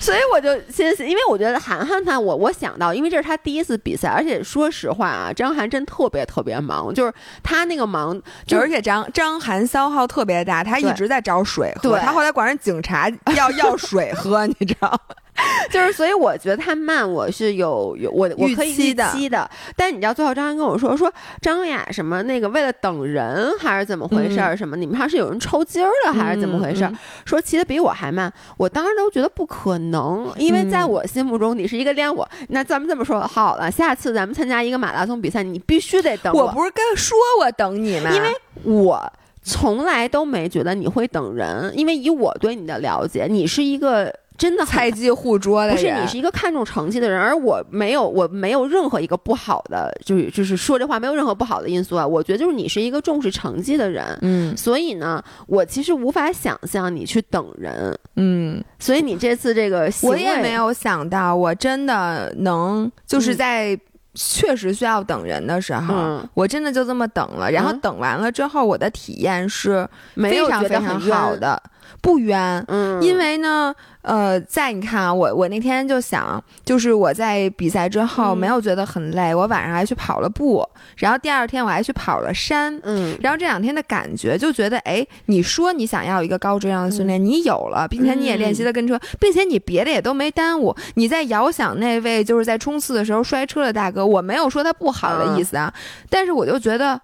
[0.00, 7.12] 所以我就先，因为我觉得涵涵他，我我想到，因为这是他第一次比赛，而且说实话啊，张涵真特别特别忙，就是
[7.42, 14.98] 他那个忙，就而且张张涵消耗特别大，他一直在找水喝，他后来管人警察要要水喝，你知道。
[15.70, 19.50] 就是，所以我觉得他慢，我是有有我我可以预期的。
[19.76, 24.56] 但是你知道，最后张涵跟我说说张雅什么那个为了等人还是怎么回事儿？
[24.56, 26.92] 什么你们还是有人抽筋儿了还是怎么回事儿？
[27.24, 32.28] 说骑的比我还慢，我当时都觉得不可能，因为在我心目中你是一个练我。
[32.48, 36.44] 那咱们这么说好了，下次咱们参加一个马拉松比赛，你必须得等我。
[36.44, 38.10] 我不是跟说我等你吗？
[38.14, 38.28] 因为
[38.62, 39.12] 我
[39.42, 44.14] 从来都没觉得你会等人，因为以我对你的了解，你是一个。
[44.36, 52.04] 真的菜鸡互啄的不是你是一个看重成绩的人，而我没有，我没有任何一个不好的，就是就是说这话没有任何不好的因素啊。
[52.04, 63.78] 我觉得就是你是一个重视成绩的人，嗯，所以呢，我其实无法想象你去等人，嗯，所以你这次这个我也没有想到，我真的能就是在
[64.14, 71.62] 确实需要等人的时候，我真的就这么等了，然后等完了之后，我的体验是非常非常好的。
[72.00, 73.74] 不冤，嗯，因为呢，
[74.04, 80.62] 呃，在你看啊，我我那天就想，就是我在比赛之后没有觉得很累，我晚上还去跑了步，
[80.98, 95.72] 然后第二天我还去跑了山，嗯，然后这两天的感觉就觉得，哎，你说你想要一个高质量的训练，你有了，并且你也练习了跟车，并且你别的也都没耽误，你在遥想那位就是在冲刺的时候摔车的大哥，我没有说他不好的意思啊，
[96.10, 97.00] 但是我就觉得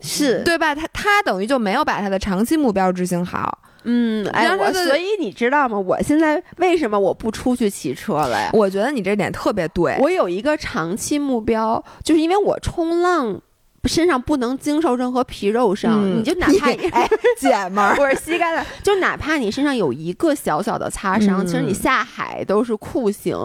[0.00, 0.42] 是。
[0.42, 0.74] 对吧？
[0.74, 3.58] 他他等于就没有把他的长期目标执行好。
[3.84, 5.78] 嗯，哎，我所以你知道吗？
[5.78, 8.50] 我现在为什么我不出去骑车了呀？
[8.52, 9.96] 我觉得你这点特别对。
[10.00, 13.40] 我有一个长期目标，就是因为我冲浪。
[13.88, 17.08] 身上不能经受任何皮肉伤，你就哪怕哎，
[17.38, 23.36] 姐们儿， 我是膝盖的，就哪怕你身上有一个小小的擦伤，其实你下海都是酷刑。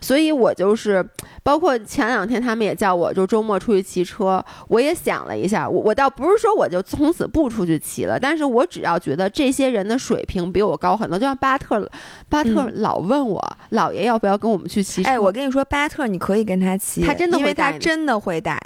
[0.00, 1.04] 所以我就是，
[1.42, 11.88] 包括前两天他们也叫我，就周末出去骑车，我也想了一下，我我倒不是说我就从此不出去骑了，但是我只要觉得这些人的水平比我高很多，就像巴特，
[12.28, 18.60] 巴特老问我老爷要不要跟我们去骑车，哎，我跟你说，巴特你可以跟他骑，他真的会带，他真的会带。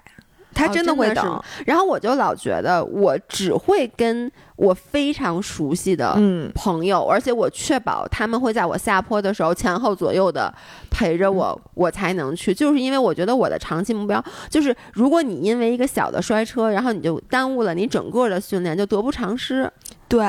[0.54, 6.16] 他真的会等，然后我就老觉得我只会跟我非常熟悉的
[6.54, 10.52] 朋友，而且我确保他们会在我下坡的时候前后左右的
[10.90, 12.54] 陪着我，我才能去。
[12.54, 19.70] 就是因为我觉得我的长期目标就是，如果你因为一个小的摔车，然后你就耽误了你整个的训练，就得不偿失。
[20.08, 20.24] 对，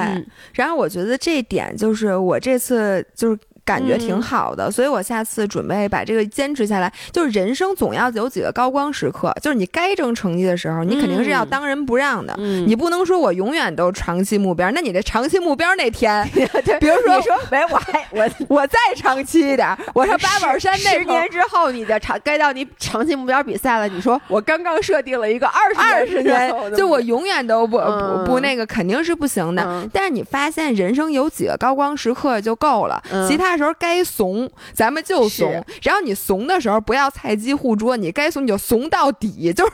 [0.54, 3.40] 然后我觉得这点就是我这次就是。
[3.66, 6.92] 感觉挺好的，所以我下次准备把这个坚持下来。
[7.12, 12.36] 就是人生总要有几个高光时刻，就是你该争成绩的时候，你肯定是要当仁不让的。
[12.38, 16.24] 你不能说我永远都长期目标，那你这长期目标那天，
[16.80, 23.88] 比如说你说， 没我还我我再长期一点，我 上八宝山那十年之后，你的长该到你长期目标比赛了。
[23.88, 29.90] 你说我刚刚设定了一个二十二十年，就我永远都不不不那个肯定是不行的。
[29.92, 33.55] 但是你发现人生有几个高光时刻就够了，其他。
[33.58, 35.64] 时候该怂，咱们就怂。
[35.84, 37.96] 然后你怂的时候，不要菜鸡互啄。
[37.96, 39.74] 你该怂你就怂到底，就是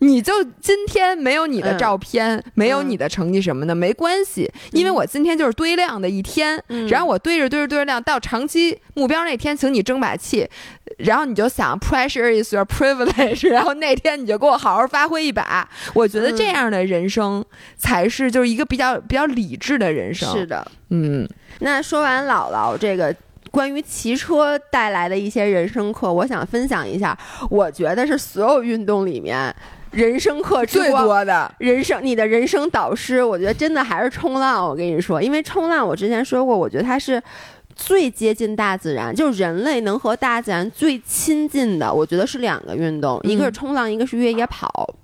[0.00, 6.62] 你就今天没有你的照片，没有你的成绩什么的没关系，因为我今天就是堆量的一天。
[6.88, 10.48] 然后我堆着堆着堆着量，到长期目标那天，请你争把气。
[11.04, 13.48] 然后你就想，pressure is your privilege。
[13.50, 15.68] 然后那天你就给我好好发挥一把。
[15.94, 17.44] 我觉得这样的人生
[17.76, 20.30] 才是就是一个比较比较理智的人生。
[20.32, 21.28] 是的，嗯。
[21.60, 23.14] 那说完姥姥这个
[23.50, 27.16] 关于骑车带来的一些人生课，我想分享一下。
[27.50, 29.54] 我觉得是所有运动里面
[29.90, 34.66] 人生课最多的人生，你的人生导师，我觉得真的还是冲浪。
[34.66, 37.22] 我跟你说，因为冲浪，我之前说过，我觉得它是
[37.74, 41.92] 最接近大自然，就是人类能和大自然最亲近的。
[41.92, 44.94] 我觉得是两个运动，一个是冲浪，一个是越野跑。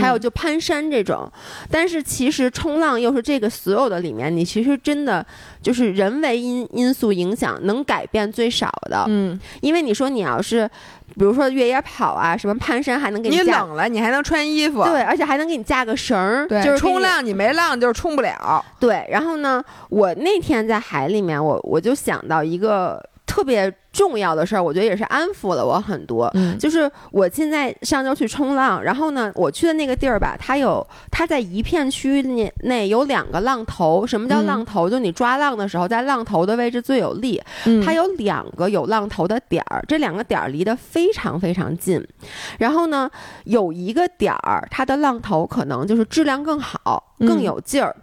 [0.00, 1.30] 还有就攀山这种。
[1.70, 5.24] 但是其实冲浪又是这个所有的里面，你其实真的
[5.62, 9.04] 就是人为因因素影响能改变最少的。
[9.08, 10.70] 嗯，因为你说你要是。
[11.16, 18.64] 比如说越野跑啊，什么攀山还能给你冷了，你还能穿衣服，对，而且还能给你架个绳儿，就是冲浪你没浪就是冲不了。
[18.80, 23.00] 对，然后呢，我那天在海里面，我我就想到一个。
[23.26, 26.30] 特别重要的事儿，我觉得也是安抚了我很多。
[26.34, 34.06] 嗯，就是我现在上周去冲浪，然后呢，我去的那个地儿吧，它有它在一片区域内有两个浪头。
[34.06, 34.90] 什么叫浪头？
[34.90, 37.40] 就你抓浪的时候，在浪头的位置最有力。
[37.84, 42.04] 它有两个有浪头的点儿，这两个点儿离得非常非常近。
[42.58, 43.10] 然后呢，
[43.44, 47.94] 有一个点儿，它的浪头可能就是质量更好，更有劲儿。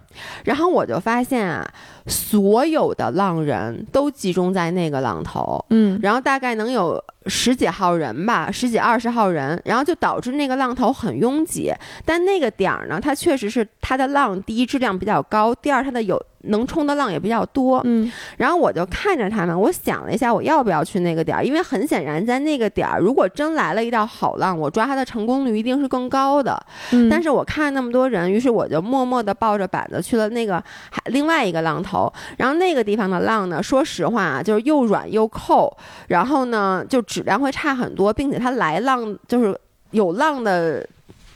[0.44, 1.68] 然后我就发现啊，
[2.08, 11.72] 所有的浪人都集中在那个浪头，嗯，然后大概能有十几号人吧，十几二十号人，然后就导致那个浪头很拥挤。
[12.06, 16.22] 但那个点儿呢，它确实是它的浪，第一质量比较高，第二它的有。
[16.46, 21.46] 能冲的浪也比较多，嗯，然后我就看着他们，我想了一下，我要不要去那个点儿？
[21.46, 26.60] 因为很显然，在那个点儿，如果真来了一道好浪，我抓它的成功率一定是更高的。
[26.94, 30.56] 嗯，但是我看那么多人，于是我就默默地抱着板子去了那个
[30.90, 32.12] 还另外一个浪头。
[32.38, 35.72] 然后那个地方的浪呢，说实话啊，就是又软又扣，
[36.08, 39.60] 然后呢，就质量会差很多，并且它来浪就是
[39.92, 40.88] 有浪的。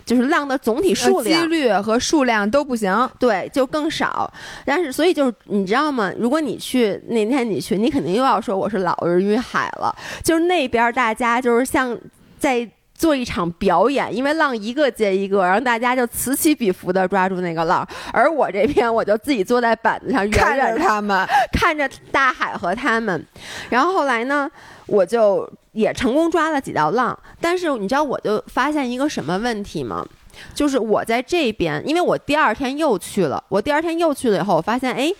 [0.05, 4.31] 就是浪的总体数量、几率和数量都不行，对，就更少。
[4.63, 6.13] 但是，所以就是你知道吗？
[6.19, 9.91] 如果你去那天你去，你肯定又要说我是老人与海了。
[10.23, 11.97] 就是那边大家就是像
[12.37, 23.25] 在做一场表演，因为浪一个接一个，然后大家就此起彼伏的抓住那个浪，而我这边我就自己坐在板子上，看着他们，看着大海和他们。
[23.71, 24.47] 然后后来呢，
[24.87, 25.49] 我就。
[25.75, 30.07] 也成功抓了几道浪，但是你知道我就发现一个什么问题吗？
[30.53, 35.11] 就是我在这边，因为我第二天又去了，我第二天又去了以后，我发现哎。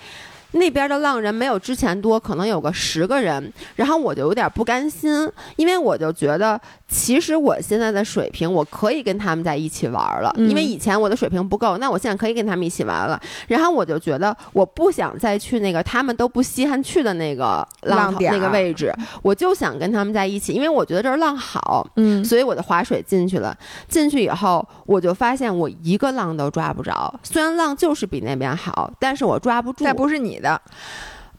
[0.55, 13.19] 那边的浪人没有之前多，可能有个十个人，然后我就有点不甘心，因为我就觉得其实我现在的水平，我可以跟他们在一起玩了，因为以前我的水平不够，那我现在可以跟他们一起玩了。
[13.47, 23.53] 然后我就觉得我不想再去那个他们都不稀罕去的那个浪点那个位置，我就想跟他们在一起，因为我觉得这儿浪好，嗯，所以我就划水进去了。
[23.89, 29.83] 进去以后，我就发现我一个浪都抓不着，虽然浪就是比那边好，但是我抓不住。
[29.83, 30.39] 那不是你。
[30.39, 30.61] 的，的。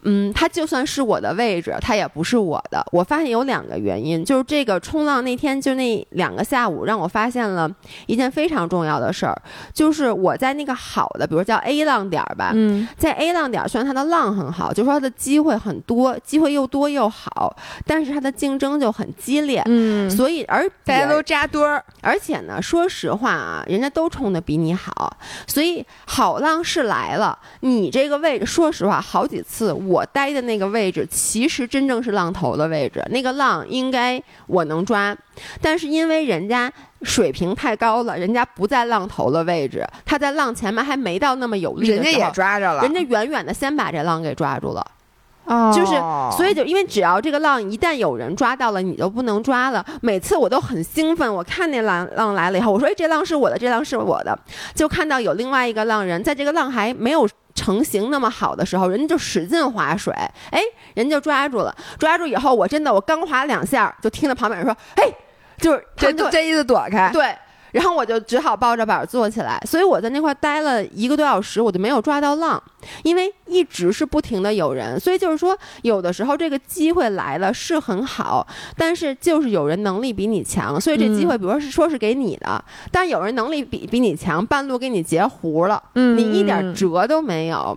[0.09, 2.85] 嗯，它就算是我的位置，它也不是我的。
[2.93, 7.69] 我发现有两个原因，就是这个冲浪那天就那两个下午，让我发现了
[8.07, 9.37] 一件非常重要的事儿，
[9.75, 25.17] 就是我在那个好的，比如叫 A 浪点儿吧，嗯，在 A 浪点儿，虽然它的浪很好，就说它的机会很多，机会又多又好，但是它的竞争就很激烈，嗯，所以而大家都扎堆儿，而且呢，说实话啊，人家都冲的比你好，
[25.49, 29.96] 所以好浪是来了，你这个位置，说实话，好几次我。
[29.97, 33.03] 我待的那个位置，其实真正是浪头的位置。
[33.11, 35.17] 那个浪应该我能抓，
[35.63, 36.71] 但是因为人家
[37.01, 44.87] 水平太高了，人家不在浪头的位置，他在浪前面还没到那么有力，人家也抓着了，人家远远的先把这浪给抓住了。
[45.47, 45.95] 哦，就是，
[46.37, 49.83] 所以就因为只要这个浪一旦有人抓到了，你就不能抓了。
[50.03, 54.37] 每次我都很兴奋，我看那浪浪来了以后，我说：“哎，这浪是我的，这浪是我的。”
[54.75, 57.27] 就看到有另外一个浪人，在这个浪还没有。
[57.57, 60.13] 成型那么好的时候，人家就使劲划水，
[60.51, 60.61] 哎，
[60.95, 61.75] 人就抓住了。
[61.99, 65.13] 抓住以后，我真的我刚划两下，就听到旁边人说：“嘿，
[65.59, 67.35] 就是这这意思躲开。”对。
[67.77, 72.63] 然后我就只好抱着板坐起来，所以我在那块待了一个多小时，我就没有抓到浪，
[73.03, 78.47] 因为一直是不停的有人，所以就是说，有的时候这个机会来了是很好，
[78.79, 87.77] 但是就是有人能力比你强，所以这机会，比如说是说是给你的，但有人能力比比你强，半路给你截胡了，你一点辙都没有。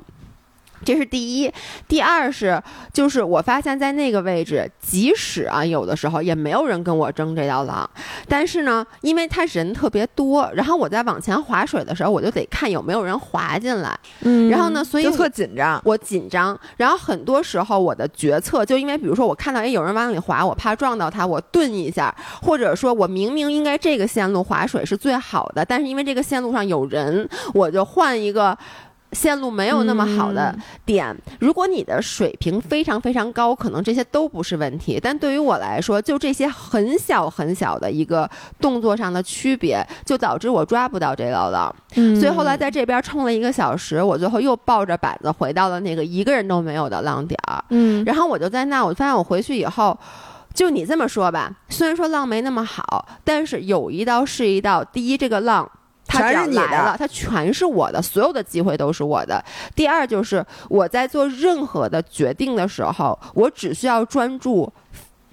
[0.83, 1.51] 这是第一，
[1.87, 2.61] 第二是
[2.93, 7.89] 就是我发现，在那个位置，即使啊有的时候也没有人跟我争这道狼，
[8.27, 28.57] 但是呢，因为他人特别多，然后我在往前划水的时候，我就得看有没有人划进来，嗯，然后呢，所以就特紧张，我紧张，然后很多时候我的决策就因为比如说我看到哎有人往里划，我怕撞到他，我顿一下，或者说我明明应该这个线路划水是最好的，但是因为这个线路上有人，我就换一个。
[29.11, 30.55] 线路没有那么好的
[30.85, 34.99] 点，如果你的水平非常非常高，可能这些都不是问题。
[35.01, 38.29] 但对于我来说，就这些很小很小的一个
[38.61, 41.73] 动作上的区别，就导致我抓不到这道浪。
[42.19, 47.63] 所以后来在这边冲了一个小时，我最后又抱着板子回到了那个一个人都没有的浪点儿。
[47.69, 49.97] 嗯，然后我就在那，我发现我回去以后，
[50.53, 54.83] 就你这么说吧，虽然说浪没那么好，但是有一道是一道。
[54.83, 55.69] 第一，这个浪。
[56.09, 59.43] 全是你的，它全是我的，所有的机会都是我的。
[59.75, 64.71] 第二就是我在做任何的决定的时候，我只需要专注。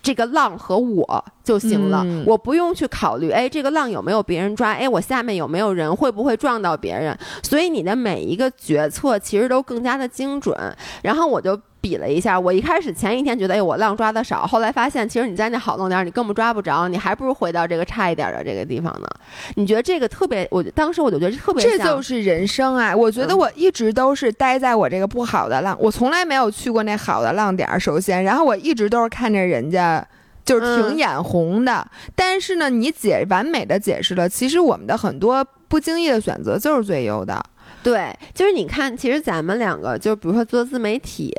[0.03, 4.71] 这个浪和我就行了，我不用去考虑，哎，这个浪有没有别人抓？
[4.71, 5.97] 哎，我下面有没有人？
[5.97, 7.19] 会不会撞到别人？
[7.43, 10.57] 所以你的每一个决策其实都更加的精准。
[11.03, 11.61] 然后我就。
[11.87, 19.07] 比了一下，我一开始前一天觉得，哎，我浪抓的少，后来发现，其实你在那好弄点，你根本抓不着，你还不如回到这个差一点的这个地方呢。
[19.55, 20.45] 你觉得这个特别？
[20.51, 22.93] 我当时我就觉得特别，这就是人生啊！
[22.93, 27.79] 我觉得我一直都是待在我这个不好的浪，我从来没有去过那好的浪点儿。
[27.79, 30.05] 首先，然后我一直都是看着人家
[30.45, 31.87] 就是挺眼红的。
[32.17, 37.41] 但是呢，你解完美的解释了，其实我们的很多不经意的选择就是最优的。
[37.87, 41.33] 对，就是你看，其实咱们两个，就比如说做自媒体，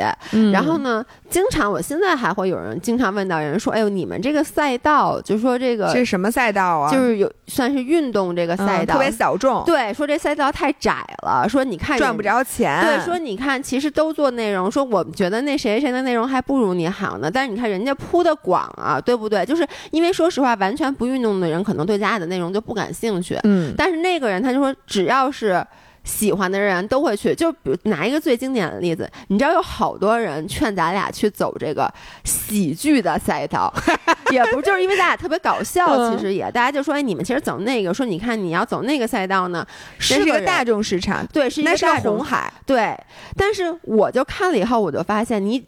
[0.54, 6.90] 然后呢，经常我现在还会有人经常问到人说，哎呦，你们这个赛道，就说这个这是什么赛道啊？
[6.90, 9.62] 就是有算是运动这个赛道，特别小众。
[9.66, 12.82] 对，说这赛道太窄了，说你看赚不着钱。
[12.86, 17.30] 对，说你看，其实都做内容，说我们觉得那谁谁的内容还不如你好呢。
[17.30, 19.46] 但是你看人家铺的广啊，对不对？
[19.46, 23.38] 就是因为说实话，完全不运动的人可能对家里的内容就不感兴趣。
[23.44, 25.62] 嗯，但是那个人他就说，只要是。
[26.08, 31.94] 喜欢的人都会去，就比如拿一个最经典的例子，你知道有好多人劝咱俩去走这个
[32.24, 33.72] 喜剧的赛道，
[34.32, 39.68] 也不就是因为咱俩特别搞笑，其实也大家就说，哎，你们其实走那个，说你看你要走那个赛道呢，
[40.00, 42.98] 是个大众市场，对，是一个红海，对。
[43.36, 45.62] 但是我就看了以后，我就发现，你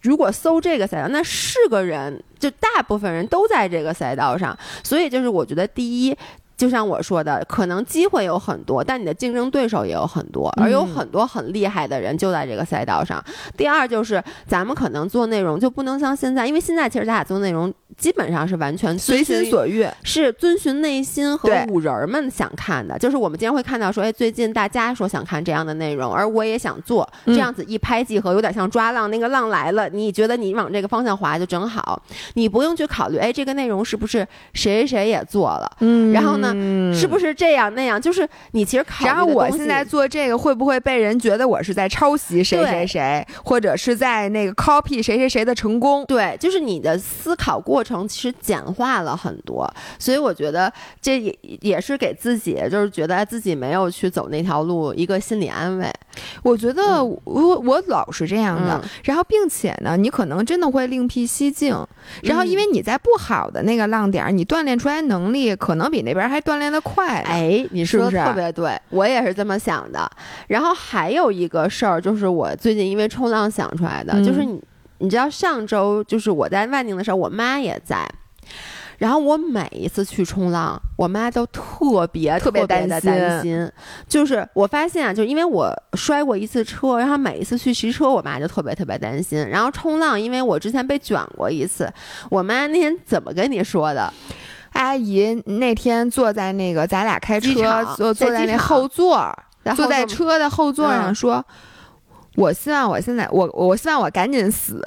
[0.00, 6.16] 如果搜这个赛道，那是个人，就大部分人都在这个赛道上，所以就是我觉得第一。
[6.56, 13.22] 就像我说的，可能机会有很多，但你的竞争对手也有很多，而有很多很厉害的人就在这个赛道上。
[13.56, 17.72] 第二就是，咱们可能做内容就不能像现在，因为现在其实咱俩做内容。
[17.98, 22.98] 基本上是完全随心所欲，是遵循内心和五人儿们想看的。
[22.98, 36.51] 就是我们经常会看到说，哎，最近大家说想看这样的内容，而我也想做这样子一拍即合，有点像抓浪，那个浪来了，你觉得你往这个方向滑就正好，你不用去考虑，哎，这个内容是不是谁谁谁也做了，嗯，然后呢，
[36.94, 38.00] 是不是这样那样？
[38.00, 39.06] 就是你其实考虑。
[39.06, 46.04] 然后我现在做这个会不会被人觉得我是在抄袭谁谁谁，或者是在那个 copy 谁谁谁的成功？
[46.06, 47.72] 对，就是你的思考过。
[47.72, 49.66] 过程其实简化了很多，
[49.98, 55.90] 所以我觉得这也也是给自己，就是觉得自己没有去走那条路一个心理安慰。
[56.42, 61.74] 我觉得我我老是这样的，然后并且呢，你可能真的会另辟蹊径。
[62.22, 67.20] 然后因为你在不好的那个浪点，你锻炼出来能力可能比那边还锻炼的快。
[67.20, 70.10] 哎，你说的特别对，我也是这么想的。
[70.48, 74.60] 然后还有一个事儿，就是我最近因为冲浪想出来的，就是你。
[74.98, 78.08] 你知道上周就是我在万宁的时候，我妈也在，
[78.98, 82.88] 然后我每一次去冲浪，我妈都特别特别担
[83.40, 83.68] 心。
[84.06, 89.44] 就是我发现啊，就是因为我摔过一次车，然后每一次去骑车，我妈就特别特别担心。
[89.48, 91.92] 然后冲浪，因为我之前被卷过一次，
[92.30, 94.14] 我妈那天怎么跟你说的？
[94.72, 99.36] 阿姨那天坐在那个咱俩开车坐坐在那后座，
[99.76, 101.44] 坐在车的后座上说。
[102.34, 104.82] 我希望我现在我我希望我赶紧死，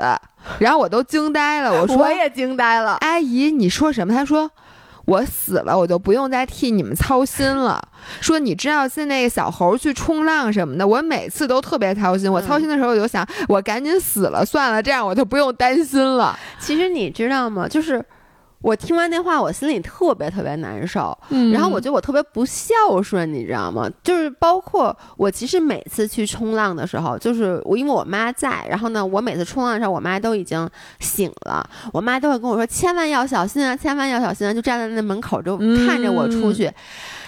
[0.57, 1.71] 然后我都惊呆了。
[1.79, 4.11] 我说我也惊呆了，阿姨你说什么？
[4.11, 4.49] 他说
[5.05, 7.79] 我死了，我就不用再替你们操心了。
[8.19, 12.33] 说你知道现在小猴去冲浪什么的，我每次都特别操心。
[12.33, 16.35] 我操心的时候我就想，我赶紧死了算了，这样我就不用担心了。
[16.57, 17.67] 其实你知道吗？
[17.67, 18.03] 就是。
[18.61, 21.15] 我听完那话，我心里特别特别难受，
[21.53, 23.89] 然后我觉得我特别不孝顺，你知道吗？
[24.01, 30.67] 就是包括我，其实每次去冲浪的时候，就是我因为我妈在，然后呢，我每次冲浪的时候，我妈都已经
[30.99, 36.71] 醒了，我妈都会跟我说：“千万要小心啊，千万要小心啊！”就站在那门口就看着我出去，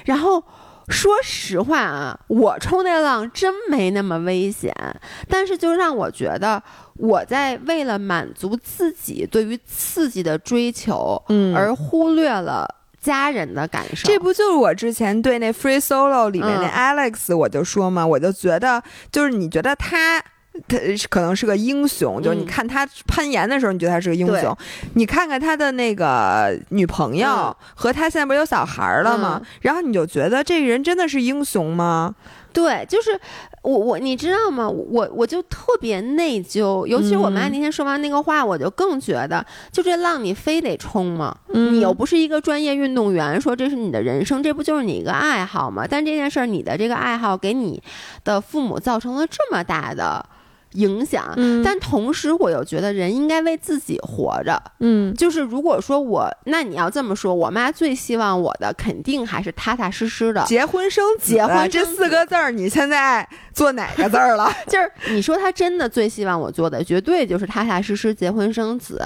[0.05, 0.43] 然后。
[0.87, 4.73] 说实话啊，我冲那浪真没那么危险，
[5.27, 6.61] 但是就让我觉得
[6.95, 12.67] 我在为了满足自己对于刺激的追求，嗯，而忽略了
[13.01, 14.07] 家人的感受。
[14.07, 18.81] 这不就是我之前对那 Free Solo 里面那 Alex 我就说嘛，我就觉得
[19.11, 20.23] 就是你觉得他。
[20.67, 20.77] 他
[21.09, 24.55] 可能是个英雄，就是你看他攀岩的时候，你觉得他是个英雄。
[24.95, 29.41] 你看看他的那个女朋友和他现在不是有小孩了吗？
[29.61, 32.15] 然后你就觉得这个人真的是英雄吗？
[32.53, 33.19] 对，就是
[33.61, 34.67] 我我你知道吗？
[34.67, 41.37] 我我就特别内疚，尤其是我妈那天说完那个话，我就更觉得，就这浪你非得冲吗？
[41.53, 45.85] 你又不是一个专业运动员，说这是你的人生，这不就是你一个爱好吗？
[45.87, 47.79] 但这件事儿，你的这个爱好给你
[48.23, 50.25] 的父母造成了这么大的。
[50.77, 51.33] 影响。
[51.63, 54.61] 但同时我又觉得人应该为自己活着。
[54.79, 61.33] 嗯，就是如果说我，那你要这么说，我妈最希望我的肯定还是踏踏实实的结婚生子。
[61.33, 64.51] 结婚这四个字儿，你现在做哪个字儿了？
[64.67, 69.01] 就是你说她真的最希望我做的，绝对就是踏踏实实结婚生子，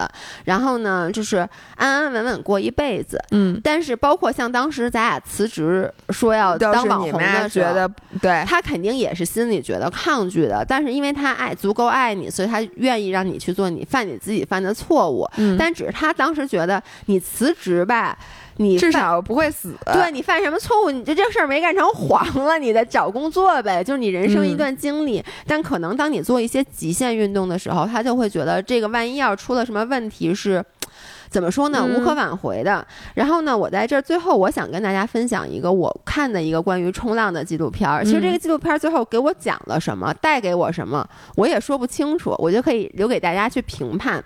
[0.46, 1.38] 然后呢，就是
[1.76, 3.18] 安安稳稳过一辈子。
[3.32, 7.88] 嗯，但是包括像当时咱俩辞职说要当网红的时候，
[8.22, 10.66] 对，她肯定也是心里觉得抗拒的。
[10.68, 15.30] 但是因为她爱足够爱你，所以他愿意让你去做你犯你自己犯的错误。
[15.38, 18.18] 嗯，但只是他当时觉得你辞职吧。
[18.58, 25.24] 你至少不会死，对你犯什么错误，你就这事儿没干成黄了，你再找工作呗，就是你人生一段经历。
[25.48, 30.64] 但可能当你做一些极限运动的时候，他就会觉得这个万一要出了什么问题是，
[31.32, 32.86] 怎么说呢，无可挽回的。
[33.16, 38.04] 然后呢，我在这儿最后我想跟大家分享一个我看的一个关于冲浪的纪录片儿。
[38.04, 44.22] 其实这个纪录片最后给我讲了什么，带给我什么，我也说不清楚，我就可以留给大家去评判。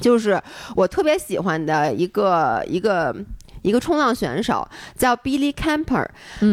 [0.00, 0.40] 就是
[0.76, 3.14] 我特别喜欢的一个一个
[3.62, 6.06] 一个冲浪选手叫 Billy Camper，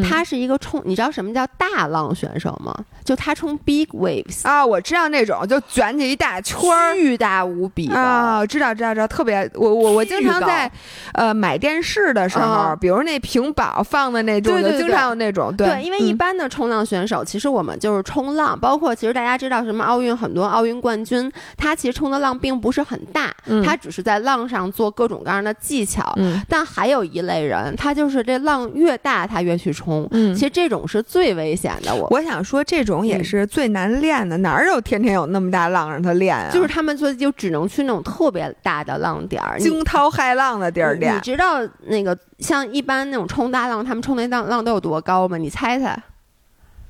[0.07, 2.73] 他是一个冲，你知道什么叫大浪选手吗？
[3.03, 6.59] 就他冲 big waves 啊，我知道那种就卷起一大圈，
[6.95, 10.71] 巨大无比啊，知道知道知道，特别我我我经常在
[11.13, 12.37] 呃买电视的时
[12.69, 23.33] 候，比如那屏保放的那种，经常有那种对，因为一般的冲浪选手，其实我们就是冲浪，包括其实大家知道什么奥运很多奥运冠军，他其实冲的浪并不是很大，
[23.65, 26.15] 他只是在浪上做各种各样的技巧，
[26.47, 31.95] 但还有一类人，他就是这浪越大他越去冲，其实这种是最危险的。
[31.95, 32.99] 我我想说这种。
[33.09, 36.51] 也是最难练的，哪有天天有那么大浪让他练啊？
[36.51, 41.15] 就是他们就就只能去那种特别大的浪点儿，惊涛骇浪的地儿练。
[41.15, 45.37] 你知道那个像一般那种冲大浪，他们冲那浪浪都有多高吗？
[45.37, 45.97] 你猜猜？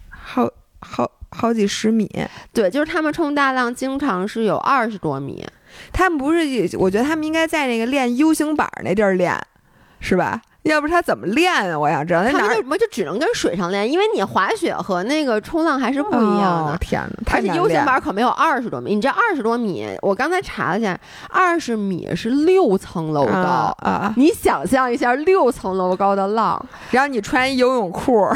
[0.09, 0.49] 好
[0.79, 2.09] 好好几十米。
[2.51, 5.45] 对，就是他们冲大浪，经常是有二十多米。
[5.93, 6.39] 他们不是，
[6.77, 9.39] 我觉得他们应该在那个练 U 型板那地儿练，
[9.99, 10.41] 是吧？
[10.63, 11.79] 要不他怎么练啊？
[11.79, 12.21] 我想知道。
[12.23, 13.89] 他们为什么就只能跟水上练？
[13.89, 16.77] 因为你滑雪和那个冲浪还是不一样的。
[16.79, 17.33] 天哪！
[17.33, 18.93] 而且 U 型板可没有二十多米。
[18.93, 24.13] 你这二十多米，我刚才查了一下，二十米是六层楼高啊！
[24.17, 28.27] 你想象一下六层楼高的浪，然后你穿游泳裤，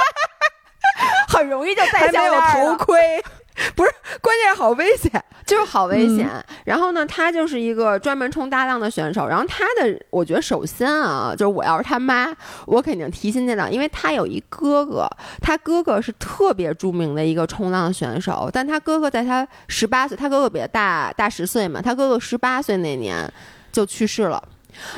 [1.28, 3.22] 很容易就戴没有头盔。
[3.74, 3.90] 不是，
[4.20, 5.10] 关键是好危险，
[5.46, 6.28] 就是好危险。
[6.64, 9.26] 然后呢，他就是一个专门冲大浪的选手。
[9.26, 12.34] 然后他的，我觉得首先啊，就是我要是他妈，
[12.66, 15.08] 我肯定提心吊胆，因为他有一哥哥，
[15.40, 18.50] 他哥哥是特别著名的一个冲浪选手。
[18.52, 23.30] 但他哥哥在他十八岁，他哥哥比他大大十岁嘛，他哥哥十八岁那年
[23.72, 24.42] 就去世了。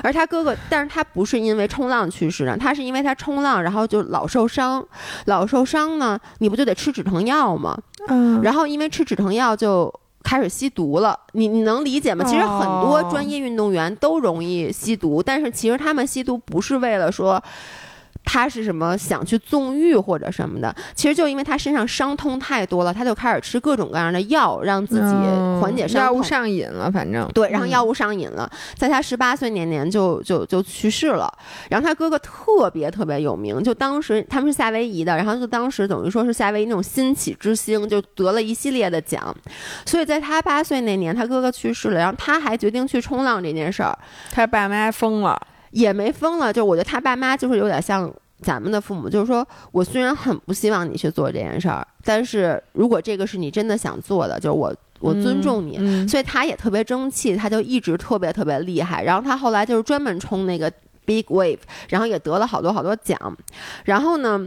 [0.03, 4.85] 而他哥哥，但是他不是因为冲浪去世的，他是因为他冲浪，然后就老受伤，
[5.27, 7.79] 老受伤呢，你不就得吃止疼药吗？
[8.09, 9.93] 嗯，然后因为吃止疼药就
[10.23, 12.25] 开始吸毒了，你你能理解吗？
[12.25, 17.43] 其实很多专业运动员都容易吸毒，但是其实他们吸毒不是为了说。
[18.31, 20.75] 他是什么想去纵欲或者什么的？
[20.95, 25.17] 其实就因为他身上伤痛太多了，他就开始吃各种各样的药，让自己
[25.59, 26.07] 缓解伤痛。
[26.09, 31.33] 药物上瘾了，反正对，然后药物上瘾了，在他十八岁那年就就就去世了。
[31.71, 39.35] 然后他哥哥特别特别有名，就当时他们是夏威夷的，然后就当时等于说是夏威夷那种新起之星，就得了一系列的奖。
[39.87, 43.99] 所以在他八岁那年，他哥哥去世了，然后他还决定去冲浪这件事儿，
[44.31, 45.41] 他爸妈疯了。
[45.71, 59.03] 也没疯了，就我觉得他爸妈就是有点像咱们的父母，就是说我虽然很不希望你去做这件事儿，但是如果这个是你真的想做的，就是我我尊重你，所以他也特别争气，他就一直特别特别厉害。
[59.03, 60.73] 然后他后来就是专门冲那个
[61.05, 61.59] big wave，
[61.89, 63.37] 然后也得了好多好多奖。
[63.85, 64.47] 然后呢，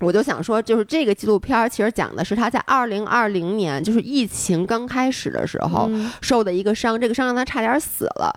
[0.00, 5.90] 我就想说，就是这个纪录片其实讲的是他在二零二零年，就是疫情刚开始的时候
[6.20, 8.32] 受的一个伤，这个伤让他差点死了。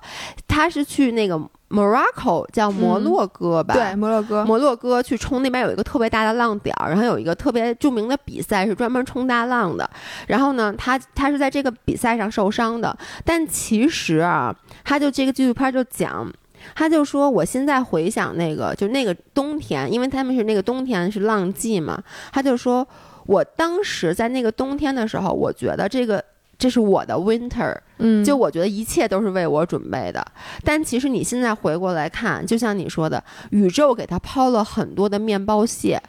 [0.48, 1.40] 他是去那个。
[1.72, 3.74] Morocco 叫摩洛哥吧？
[3.74, 4.44] 对，摩洛哥。
[4.44, 9.90] 摩洛哥去冲那边有一个特别大的浪点儿，然后有一个特别著名的比赛是专门冲大浪的。
[10.28, 12.96] 然后呢，他他是在这个比赛上受伤的。
[13.24, 14.54] 但其实啊，
[14.84, 16.30] 他就这个纪录片就讲，
[16.76, 22.04] 他就说我现在回想那个，就那个冬天，因为他们是那个冬天是浪季嘛，
[22.34, 22.86] 他就说
[23.26, 26.22] 我当时在那个冬天的时候，我觉得这个。
[26.62, 30.24] 这是我的 winter，嗯，就我觉得一切都是为我准备的。
[30.64, 36.00] 但其实你现在回过来看，就像你说的，宇宙给他抛了很多的面包屑，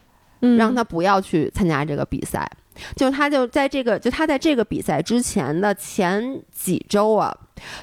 [0.58, 2.46] 让他不要去参加这个比赛。
[2.96, 7.34] 就他就在这个就他在这个比赛之前的前几周啊，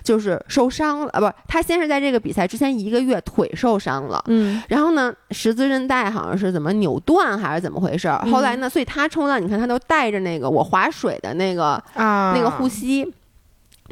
[0.04, 8.20] 就是受伤了啊，不是他先是在这个比赛之前一个月腿受伤了，嗯，然后呢十字韧带好像是怎么扭断还是怎么回事儿？
[8.32, 13.14] 后来呢，所以他冲浪，你看他都带着那个我划水的那个啊那个护膝，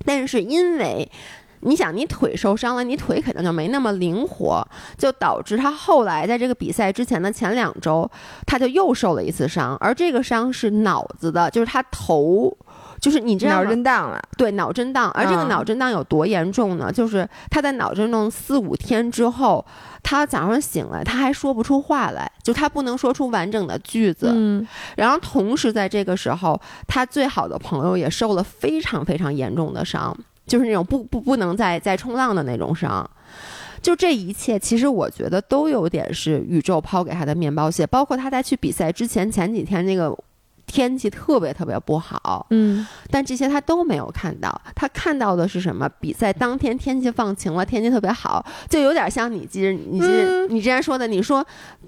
[0.05, 1.09] 但是因为。
[1.61, 4.65] 你想，你腿受伤了，你腿肯定就没那么灵活，
[4.97, 8.09] 就导致他后来在这个比赛之前的前两周，
[8.45, 12.55] 他就又受了一次伤，而这个伤是脑子的，就是他头，
[13.01, 15.09] 就是你知道脑震荡了，对，脑震荡。
[15.11, 16.91] 而这个脑震荡有多严重呢？
[16.91, 19.65] 就是他在脑震荡四五天之后，
[20.03, 24.31] 他早上醒来他还说不出话来，就他不能说出完整的句子。
[24.31, 30.15] 嗯，然后同时在这个时候，他最好的朋友也受了非常非常严重的伤。
[30.47, 33.07] 就是那种不不不能再再冲浪的那种伤，
[33.81, 40.17] 就这一切，其实我觉得都有点是宇宙抛给他的面包屑，包括他在去比赛之前前几天那个。
[40.67, 44.61] 天气特别特别不好，嗯，但这些他都没有看到。
[44.75, 45.89] 他看到的是什么？
[46.01, 50.05] 比赛当天天气放晴了，天气特别好，就有点像你记得你记
[50.49, 51.43] 你之前说的，你说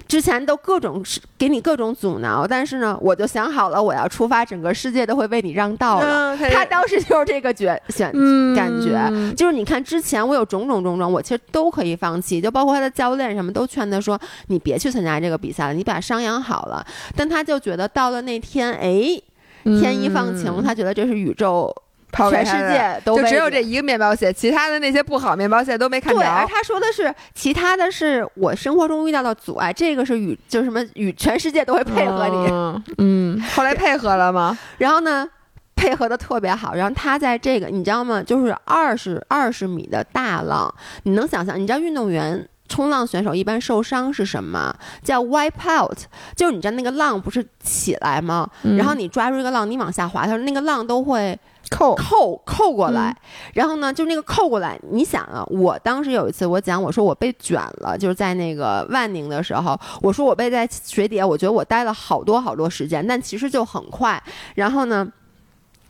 [0.08, 1.04] 之前都各种
[1.36, 6.34] 给你各种阻挠，但是呢，我就想好了，我要出发，整个世界都会为你让道了。
[6.36, 8.10] 他当时就是这个觉选
[8.56, 16.84] 感觉，就是你看之前我有种种种种，我其实都可以放弃，就包括他的教练什么都劝他说，你别去参加这个比赛了，你把伤养好了。
[17.14, 18.69] 但他就觉得到了那天。
[18.74, 19.20] 哎，
[19.64, 21.74] 天一放晴，他觉得这是宇宙，
[22.12, 26.20] 全世界都就只有这一个面包屑，其他的那些不好面包屑都没看着。
[26.20, 32.84] 而他说的是，其他的是我生活中遇到的阻碍，这个是与，就是什么与，全世界都会配合你。
[32.98, 34.58] 嗯，后来配合了吗？
[34.78, 35.28] 然后呢，
[35.76, 36.74] 配合的特别好。
[36.74, 38.22] 然后他在这个，你知道吗？
[38.22, 41.58] 就是二十二十米的大浪，你能想象？
[41.58, 42.48] 你知道运动员？
[42.70, 44.72] 冲浪选手一般受伤是什么？
[45.02, 45.98] 叫 wipe out，
[46.36, 48.48] 就是你知道那个浪不是起来吗？
[48.78, 51.36] 然后你抓住一个浪，你往下滑，他说那个浪都会
[51.68, 53.14] 扣扣扣过来。
[53.54, 64.22] 然后呢，就那个扣过来，你想啊，我当时有一次我讲，我说我被卷了，就是在那个万宁的时候，我说我被在水底下，我觉得我待了好多好多时间，但其实就很快。
[64.54, 65.06] 然后呢，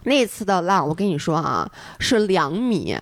[0.05, 2.97] 那次的浪，我跟你说啊，是两米，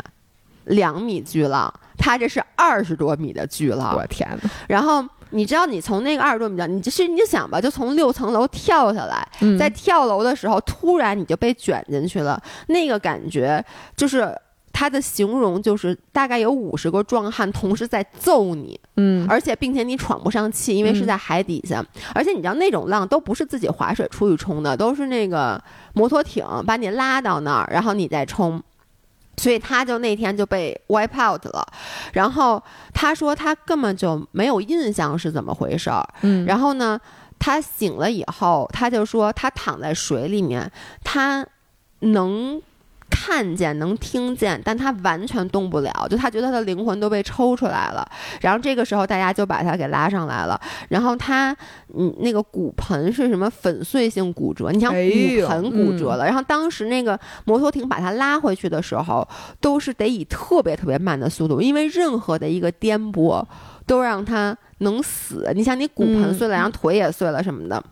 [0.64, 1.72] 两米巨浪。
[1.99, 4.51] 他这是二十多米的巨浪，我天哪！
[4.68, 9.28] 然后你知道，你从那个二十多米的，你就是你想吧，就从六层楼跳下来，
[9.59, 13.62] 在跳楼的时候，突然你就被卷进去了，那个感觉
[13.96, 14.34] 就是
[14.72, 21.84] 他的形容就是大概有五十个壮汉同时在揍你，嗯，而且并且你喘不上气，因为是在海底下，
[22.14, 25.62] 而且你知道那种浪都不是自己划水出去冲的，都是那个
[25.94, 28.62] 摩托艇把你拉到那儿，然后你再冲。
[29.39, 31.66] 所以他就那天就被 wipe out 了，
[32.12, 32.62] 然后
[32.93, 36.07] 他说他根本就没有印象是怎么回事儿。
[36.22, 37.01] 嗯，然后呢，
[37.39, 40.70] 他醒了以后，他就说他躺在水里面，
[41.03, 41.47] 他
[42.01, 42.61] 能。
[43.21, 48.09] 看见能听见，但他完全动不了，就他觉得他的灵魂都被抽出来了。
[48.41, 50.59] 然后这个时候大家就把他给拉上来了。
[50.89, 51.55] 然后他，
[51.95, 54.71] 嗯，那个骨盆是什么粉碎性骨折？
[54.71, 56.25] 你像骨盆骨折了。
[56.25, 59.27] 然后当时那个摩托艇把他拉回去的时候，
[59.61, 63.45] 都是得以特别特别慢的速度，因为任何的一个颠簸
[63.85, 65.51] 都让他能死。
[65.55, 67.83] 你像，你骨盆碎了，然后腿也碎了什么的。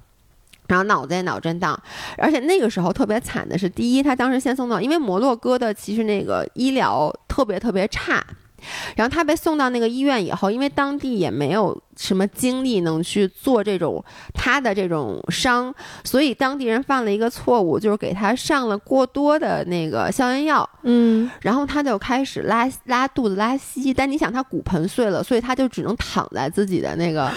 [0.69, 1.79] 然后脑子也脑震荡，
[2.19, 8.25] 而且那个时候特别惨的是，第一，他当时先送到，因为摩洛哥的其实那个医疗特别特别差。
[8.97, 14.03] 然后他被送到那个医院以后，因为当地也没有什么精力能去做这种
[14.35, 20.69] 他的这种伤，所以当地人犯了一个错误，就是给他上了过多的那个消炎药。
[20.83, 23.93] 嗯，然后他就开始拉拉肚子、拉稀。
[23.93, 27.31] 但你想，他骨盆碎了，所以他就只能躺在自己的那个，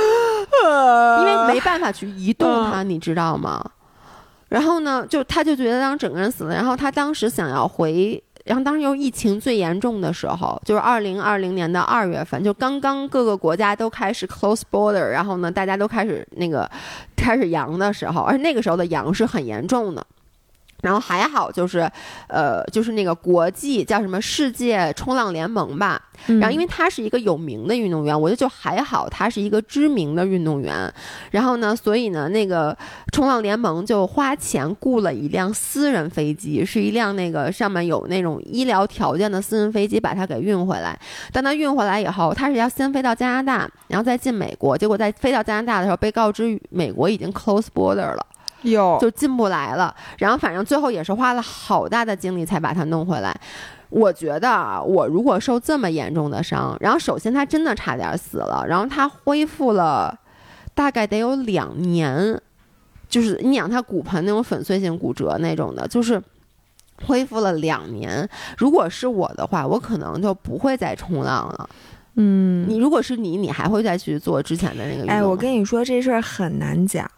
[1.21, 3.63] 因为没办法去移动它，你知道吗？
[4.49, 6.55] 然后呢，就他就觉得当整个人死了。
[6.55, 8.21] 然后他当时想要回。
[8.45, 16.67] 然后当时又疫情最严重的时候，就是二零二零年的二月份，就刚刚各个国家都开始 close border，然后呢，大家都开始那个
[17.15, 20.03] 开始阳的时候，而且那个时候的阳是很严重的。
[20.81, 21.89] 然后还好，就是，
[22.27, 26.01] 呃，就是那个国际叫什么世界冲浪联盟吧。
[26.27, 30.93] 然后因为他是一个有名的运动员，我觉得就还好，他是一个知名的运动员。
[31.31, 32.77] 然后呢，所以呢，那个
[33.13, 40.99] 冲浪联盟就花钱雇了一辆私人飞机，是一辆那个上面有那种医疗条件的私人飞机，把他给运回来。
[41.31, 44.77] 当他运回来以后，他是要先飞到加拿大，然后再进美国。
[44.77, 48.25] 结果在飞到加拿大的时候，被告知美国已经 close border 了。
[48.63, 53.33] 有就进不来了，然后反正最后也是花了好大的精力才把它弄回来。
[53.89, 60.15] 我觉得啊，我如果受这么严重的伤，然后首先他真的差点死了，然后他恢复了
[60.75, 62.39] 大概得有两年
[63.07, 66.21] 就是你养他骨盆那种粉碎性骨折那种的，就是
[67.07, 68.29] 恢复了两年。
[68.57, 71.69] 如果是我的话，我可能就不会再冲浪了。
[72.21, 75.09] 嗯，你如果是你，你还会再去做之前的那个？
[75.09, 77.09] 哎，我跟你说这事儿很难讲，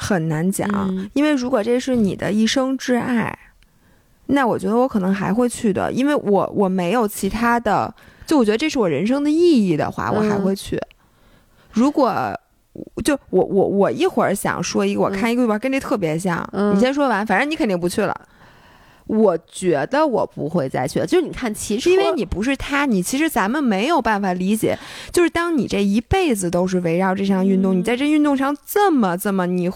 [0.00, 0.66] 很难讲，
[1.12, 3.38] 因为如果这是你的一生挚爱，
[4.26, 7.94] 那我觉得我可能还会去的，因为我我没有其他的，
[8.26, 10.80] 就我觉得这是我人生的意义的话，我还会去。
[11.72, 12.12] 如果
[13.04, 18.18] 就我我我一会儿想说一个，我看一个预告跟这特别像，你先说完，反正你肯定不去了。
[19.10, 21.06] 我觉得我不会再去了。
[21.06, 24.78] 就是你看，其实因为你不是他，你其实咱们没有办法理解。
[25.10, 29.68] 就是当你这一辈子都是围绕这项运动，你在这运动上这么这么你，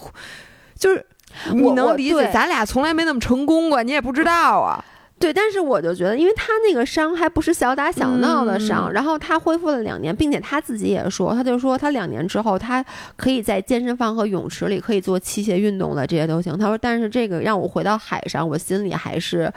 [0.79, 1.05] 就是
[1.51, 2.31] 你能理解？
[2.31, 4.83] 咱俩从来没那么成功过，你也不知道啊。
[5.17, 12.85] 对，但是我就觉得，因为他那个伤还不是小打小闹的伤，然后他恢复了两年，并且他自己也说，他就说他两年之后，他
[13.15, 16.55] 可以在健身房和泳池里可以做器械运动了，这些都行。
[16.57, 19.51] 他说，但是这个让我回到海上，我心里还是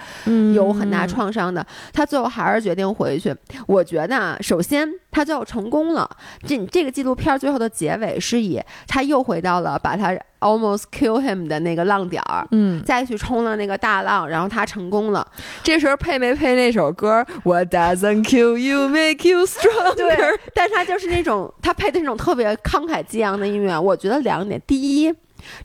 [0.54, 1.66] 有很大创伤的。
[1.92, 3.34] 他最后还是决定回去。
[3.66, 4.88] 我觉得，首先
[5.18, 6.08] 他最后成功了。
[6.46, 10.16] 这这个纪录片最后的结尾是以他又回到了把他。
[10.40, 15.26] Almost kill him 的那个浪点儿，嗯，再去冲了那个大浪，然后他成功了。
[15.64, 19.96] 这时候配没配那首歌？What doesn't kill you make you stronger？
[19.96, 20.16] 对，
[20.54, 23.76] 但是他就是那种他配的那种特别慷慨激昂的音乐。
[23.76, 25.12] 我觉得两点：第一，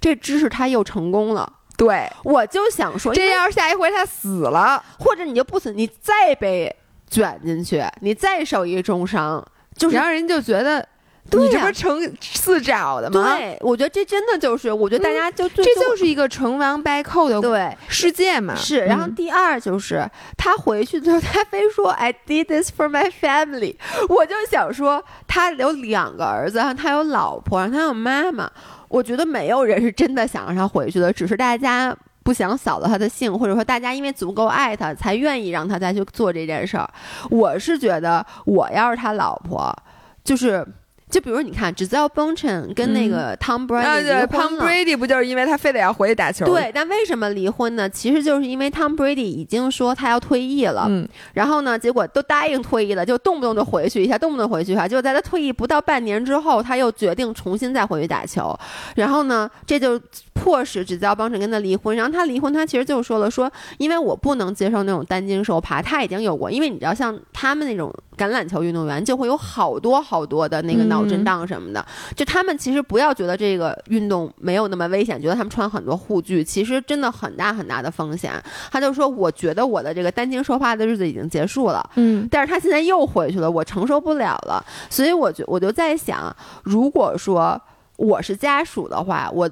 [0.02, 1.48] 这知识他又成功了。
[1.78, 6.76] 对，我就想说，这要是下一回他死了，或者你就不死，你再被
[7.14, 9.46] 卷进去，你再受一重伤，
[9.78, 10.88] 就是让人就觉得。
[11.32, 13.38] 你这不是成自找的吗？
[13.38, 18.54] 对，我觉得这真的就是，我觉得大家就这就是一个成王败寇的对世界嘛。
[18.54, 20.06] 是，然后第二就是
[20.38, 23.78] 他回去之后，他非说 I did this for my family，
[24.10, 28.52] 我就想说他有两个儿子，然后他有老婆，然后他有妈妈，
[28.90, 36.90] 我觉得没有人是真的想让他回去的，只是大家不想扫了他的兴，或者说大家因为足够爱他，才愿意让他再去做这件事儿。
[37.30, 39.76] 我是觉得，我要是他老婆，
[40.24, 40.66] 就是。
[41.14, 44.66] 就比如你看，只叫 b o n c h e n 跟那个 Tom Brady 离婚了。
[44.66, 46.44] Tom Brady 不就是因为他非得要回去打球？
[46.48, 47.88] 对，但为什么离婚呢？
[47.88, 50.88] 其实就是因为 Tom Brady 已经说他要退役了。
[50.90, 51.08] 嗯。
[51.34, 54.88] 然后呢，结果都答应退役了，就动不动就回去一下，动不动回去一下。
[54.88, 58.58] 结果在他退役不到半年之后，他又决定重新再回去打球。
[58.96, 60.02] 然后呢，这就
[60.34, 61.96] 迫使只叫 b o n c h e n 跟他离婚。
[61.96, 65.80] 然后他离婚，他其实就说了，说因为我不能接受那种担惊受怕。
[65.80, 67.94] 他已经有过，因为你知道，像他们那种
[68.24, 71.86] 橄榄球运动员，就会有好多好多的那个脑震荡什么的。
[72.16, 78.32] 就他们其实不要觉得这个运动没有那么危险，觉得他们穿很多护具，其实真的很大很大的风险。
[78.72, 84.64] 他就说：“我觉得我的这个担惊受怕的日子已经结束了。”嗯，但是他现在又回去了，我承受不了了。
[84.90, 87.60] 所以我就我就在想，如果说
[87.98, 89.50] 我是家属的话，我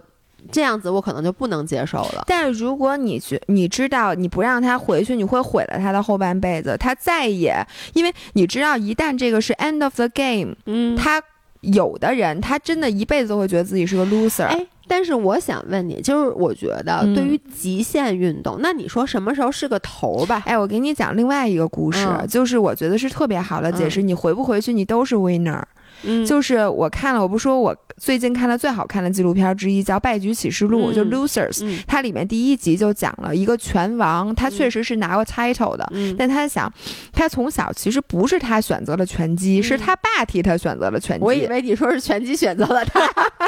[0.52, 2.24] 这样子我可能就不能接受了。
[2.28, 6.78] 但是如果你觉你知道你不让他回去，你会毁了他的后半辈子。
[6.80, 7.56] 他再也
[7.94, 11.22] 因为你知道，一旦这个是 end of the game，嗯，他。
[11.62, 14.46] 有的人他真的一辈子都会觉得自己是个 loser。
[14.46, 20.42] 哎，但是我想问你，就是我觉得对于极限运动，那你说什么时候是个头吧？
[20.48, 24.02] 哎，我给你讲另外一个故事，就是我觉得是特别好的解释。
[24.02, 25.62] 你回不回去，你都是 winner。
[26.04, 31.84] 嗯，就是我看了，我不说我最近看的最好看的纪录片之一叫《败局启示录》，就 Losers。
[31.86, 36.72] 它里面第一集就讲了一个拳王，他确实是拿过 title 的，但他想，
[37.12, 41.24] 他从小其实不是他选择了拳击，是他爸替他选择了拳击。
[41.24, 43.00] 我以为你说是拳击选择了他，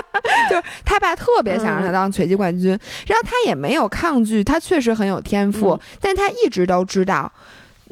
[0.50, 2.70] 就是他爸特别想让他当拳击冠军，
[3.08, 7.32] 然后他也没有抗拒，他确实很有天赋，但他一直都知道。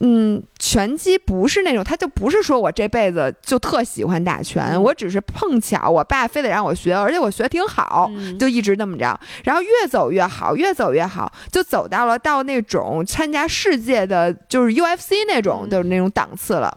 [0.03, 16.75] 嗯，拳击不是那种，他就不是说我这辈子就特喜欢打拳，我只是碰巧我爸非得让我学，而且我学挺好，就一直那么着，然后越走越好，越走越好，就走到了到那种参加世界的就是 UFC 那种的那种档次了。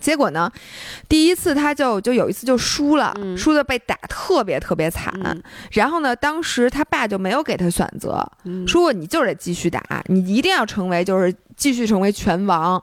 [0.00, 0.50] 结果呢，
[1.08, 5.12] 第一次他就就有一次就输了，输的被打特别特别惨。
[5.72, 8.26] 然后呢，当时他爸就没有给他选择，
[8.66, 12.82] 说过你就得继续打，你一定要成为就是继续成为拳王。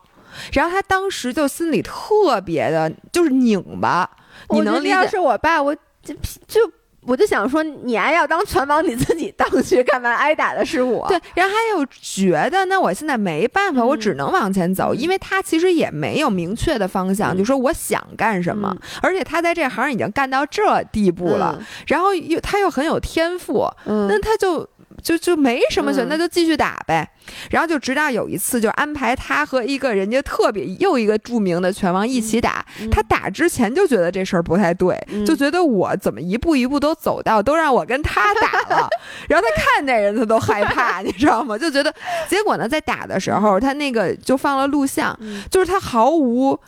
[0.54, 4.10] 然后他当时就心里特别的就是拧巴。
[4.50, 4.90] 你能理解？
[4.90, 6.16] 要是我爸，我就
[6.48, 6.72] 就。
[7.04, 10.14] 我就想说，你还要当拳王，你自己当去干嘛？
[10.14, 11.08] 挨打的是我。
[11.08, 18.76] 对，然后他又觉得，那我现在没办法，我只能往前走，因为他其实也没有明确的方向，就说我想干什么。
[19.02, 24.68] 而且他在这行已经干到这地步了，然后又他又很有天赋，那他就
[25.02, 27.08] 就就没什么选，那就继续打呗。
[27.50, 32.66] 然后就直到有一次，就安排他和一个人家特别又一个著名的拳王一起打。
[32.92, 38.90] 他打之前就觉得这事儿不太对，就觉得我怎么一步一步都走到都让我跟他打了。
[39.30, 41.58] 然后他看那人他都害怕，你知道吗？
[41.58, 41.94] 就觉得
[42.28, 45.18] 结果呢，在打的时候，他那个就放了录像，
[45.50, 46.60] 就是他毫无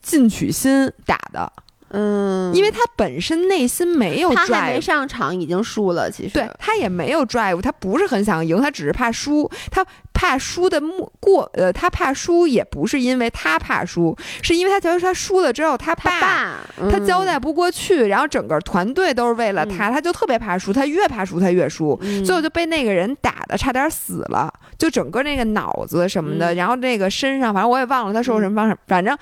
[0.00, 1.52] 进取心打的。
[1.94, 6.10] 嗯，因为他本身内心没有，他还没上场已经输了。
[6.10, 9.50] 其实对他也没有 drive，他不是很想赢，他只是怕输。
[9.70, 9.84] 他
[10.14, 10.80] 怕输的
[11.20, 29.14] 过，呃，他怕输也不是因为他怕输，是因为他觉得他输了之后，他爸他交代不过去，然后整个团队都是为了他，他就特别怕输，他越怕输他越输，最后就被那个人打的差点死了，就整个那个脑子什么的，然后那个身上，反正我也忘了他受什么伤，反正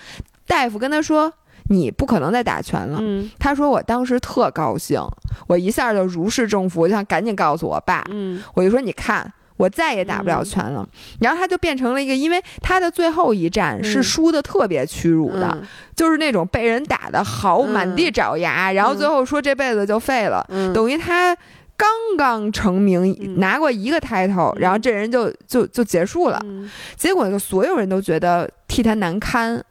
[0.46, 1.32] 大夫跟他说。
[1.70, 2.98] 你不可能再打拳了。
[3.00, 5.00] 嗯，他说我当时特高兴，
[5.46, 8.04] 我一下就如释重负，我就想赶紧告诉我爸。
[8.10, 10.84] 嗯，我就说你看，我再也打不了拳了。
[11.20, 15.56] 然后他就变成了一个，因为他的最后一战是输的特别屈辱的，
[15.94, 20.44] 就是那种被人打的好满地找牙，然后最后说这辈子就废了。
[20.74, 21.36] 等于他
[21.76, 26.44] 刚刚成名，拿过一个 title，然后这人就就就结束了。
[26.96, 29.64] 结果就所有人都觉得替他难堪。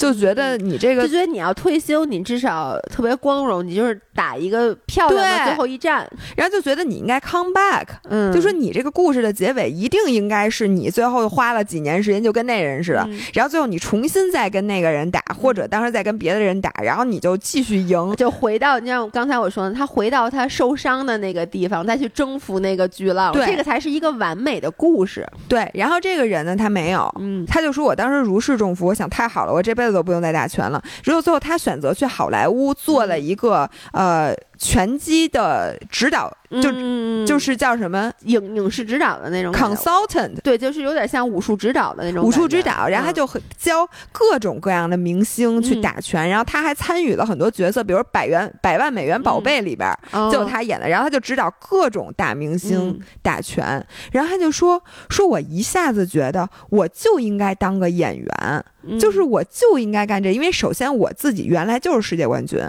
[0.00, 25.28] 就觉得你这个，就觉得你要退休，你至少特别光荣，你就是打一个漂亮的最后一战，然后就觉得你应该 come back，嗯，就说你这个故事的结尾一定应该是你最后花了几年时间就跟那人似的，然后最后你重新再跟那个人打，或者当时再跟别的人打，然后你就继续赢，就回到你像刚才我说的，他回到他受伤的那个地方，再去征服那个巨浪，对，这个才是一个完美的故事。
[25.46, 29.89] 对，然后这个人呢，他没有，嗯，他就说我当时如释重负，我想太好了，我这辈子。
[29.92, 30.82] 都不用再打拳了。
[31.02, 34.34] 只有最后他选择去好莱坞做了一个呃。
[34.62, 36.30] 拳击的指导
[36.60, 38.12] 就就是叫什么？
[38.24, 42.86] 影影视指导的那种 consultant，对，就是有点像武术指导的那种武术指导。
[42.86, 49.90] 然后他就教各种各样的明星去打拳，然后他还参与了很多角色，比如《百元百万美元宝贝》里边
[50.30, 50.86] 就有他演的。
[50.86, 53.82] 然后他就指导各种大明星打拳。
[54.12, 62.60] 然后他就说：“说我一下子觉得我就应该当个演员，就是我就应该干这，因为首先我自己原来就是世界冠军，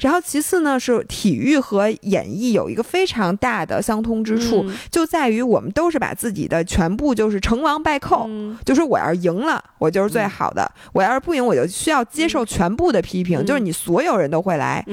[0.00, 8.28] 然后其次呢是体。”体育和演艺有一个非常大的相通之处，就在于我们都是把自己的全部就是成王败寇，
[8.64, 14.84] 就是我要是赢了，我就是最好的；我要是不赢，我就需要接受全部的批评，就是你所有人都会来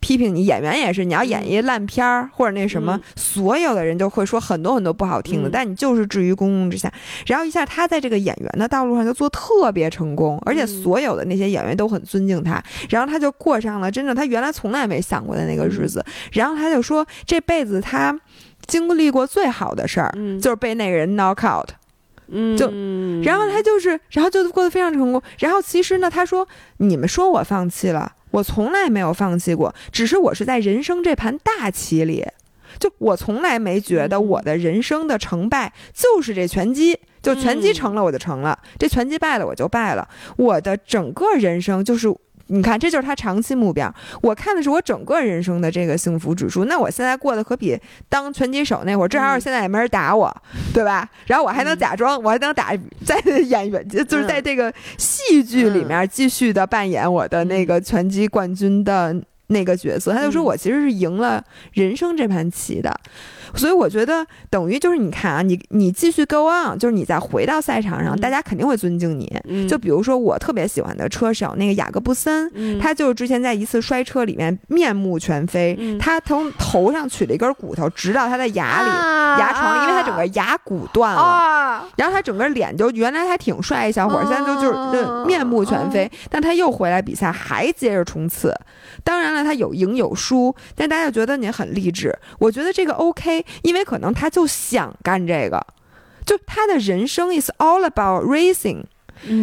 [0.00, 0.44] 批评你。
[0.44, 6.92] 演员也是，你要演一烂片儿或者那什么，所有的人就会说很多很多不好听的，但你就是置于公共之下。
[7.26, 12.60] 然后一下他在这个演员的道路上就做特别成功，而且所有的那些演员都很尊敬他。
[12.90, 15.83] 然后他就过上了真正他原来从来没想过的那个日。
[15.86, 18.18] 子，然后他就说，这辈子他
[18.66, 21.68] 经历过最好的事儿，就是被那个人 knock out，
[22.28, 22.66] 嗯，就，
[23.22, 25.22] 然后他就是，然后就过得非常成功。
[25.38, 26.46] 然后其实呢，他说，
[26.78, 32.26] 你们说我放弃了，我从来没有放弃过，只是我是在人生这盘大棋里，
[32.78, 42.08] 就我从来没觉得我的人生的成败就是这拳击，就拳击成了我就成了，这拳击败了我就败了，我的整个人生就是。
[42.48, 43.92] 你看，这就是他长期目标。
[44.20, 46.66] 我看的是我整个人生的这个幸福指数。
[46.66, 47.78] 那我现在过得可比
[48.08, 50.34] 当拳击手那会儿，至少现在也没人打我，
[50.72, 51.08] 对吧？
[51.26, 52.72] 然后我还能假装，我还能打
[53.04, 59.14] 在 演员，就是在这个戏剧里面继续的扮演我的那个拳击冠军的
[59.46, 60.12] 那个角色。
[60.12, 61.42] 他就说我其实是赢了
[61.72, 62.94] 人生这盘棋的。
[63.56, 69.30] 所以我觉得等于就是你看啊，你你继续 go on，就是你再回到赛场上，大家肯定会尊敬你。
[69.68, 72.50] 就比如说我特别喜欢的车手那个雅各布森，
[72.80, 88.54] 他就是之前在一次摔车里面面目全非，他从头上取了一根骨头直到他的牙里牙床里，因为他整个牙骨断了，然后他整个脸就原来还挺帅一小伙，现在就就是面目全非，但他又回来比赛还接着冲刺。
[89.02, 92.16] 当然了，他有赢有输，但大家觉得你很励志。
[92.38, 93.43] 我觉得这个 OK。
[93.62, 95.66] 因为可能他就想干这个，
[96.24, 98.84] 就他的人生 is all about racing。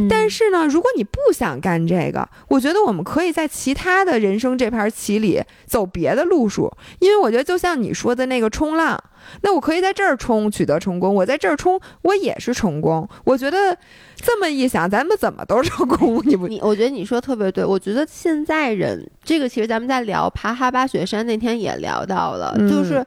[0.10, 6.72] 但是呢，如果你不想干这个，我觉得我们可以在其他的人生这盘棋里走别的路数。
[6.99, 9.02] 因为我觉得就像你说的那个冲浪，
[9.41, 13.08] 那我可以在这儿冲取得成功，我在这儿冲我也是成功。
[13.24, 13.76] 我觉得
[14.18, 16.22] 这么一想，咱们怎么都成功？
[16.28, 16.49] 你不？
[16.49, 17.64] 你我觉得你说特别对。
[17.64, 23.03] 我觉得现在人这个其实咱们在聊爬哈巴雪山那天也聊到了，就是。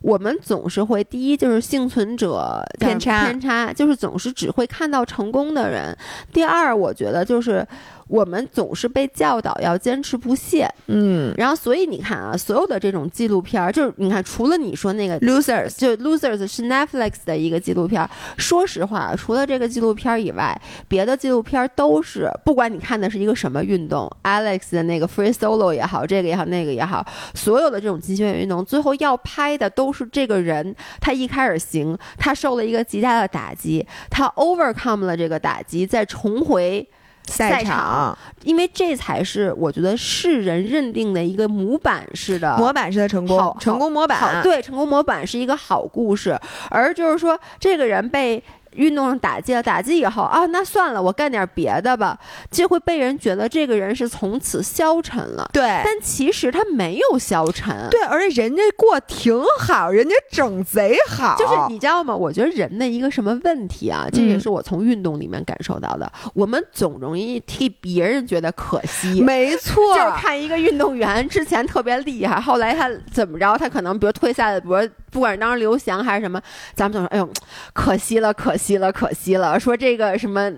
[0.00, 5.96] 我们总是会第一就是幸存者偏差，偏差就是总是只会看到成功的人。
[6.32, 7.66] 第二，我觉得就是。
[8.08, 18.10] 我们总是被教导要坚持不懈，嗯，然后所以你看啊，所有的这种纪录片儿，就是你看，除了你说那个 Losers，就 Losers 是 Netflix 的一个纪录片儿。
[18.36, 20.58] 说实话，除了这个纪录片儿以外，
[20.88, 36.88] 别的纪录片儿都是，不管你看的是一个什么运动，Alex 的那个 Free Solo 也好，这个也好，那个也好，所有的这种极限运动，最后要拍的都是这个人，他一开始行，他受了一个极大的打击，他 overcome 了这个打击，再重回。
[37.30, 46.38] 赛场，因为这才是我觉得世人认定的一个模板式的模板式的成功，成功模板，对，成功模板是一个好故事，
[46.70, 48.42] 而就是说这个人被。
[48.78, 52.18] 运动上打击了，打击以后啊，那算了，我干点别的吧，
[52.50, 55.50] 就会被人觉得这个人是从此消沉了。
[55.52, 57.88] 对，但其实他没有消沉。
[57.90, 61.36] 对，而且人家过挺好，人家整贼好。
[61.36, 62.14] 就是你知道吗？
[62.14, 64.06] 我觉得人的一个什么问题啊？
[64.12, 66.10] 这也是我从运动里面感受到的。
[66.34, 69.20] 我们总容易替别人觉得可惜。
[69.20, 73.58] 没错，就是看一个运动员之前特别厉害，后来他怎么着？
[73.58, 74.76] 他可能比如退赛了，比如
[75.10, 76.40] 不管是当时刘翔还是什么，
[76.74, 77.28] 咱们总说，哎呦，
[77.72, 78.56] 可惜了，可。
[78.58, 79.58] 惜了，可惜了。
[79.60, 80.52] 说这个什么。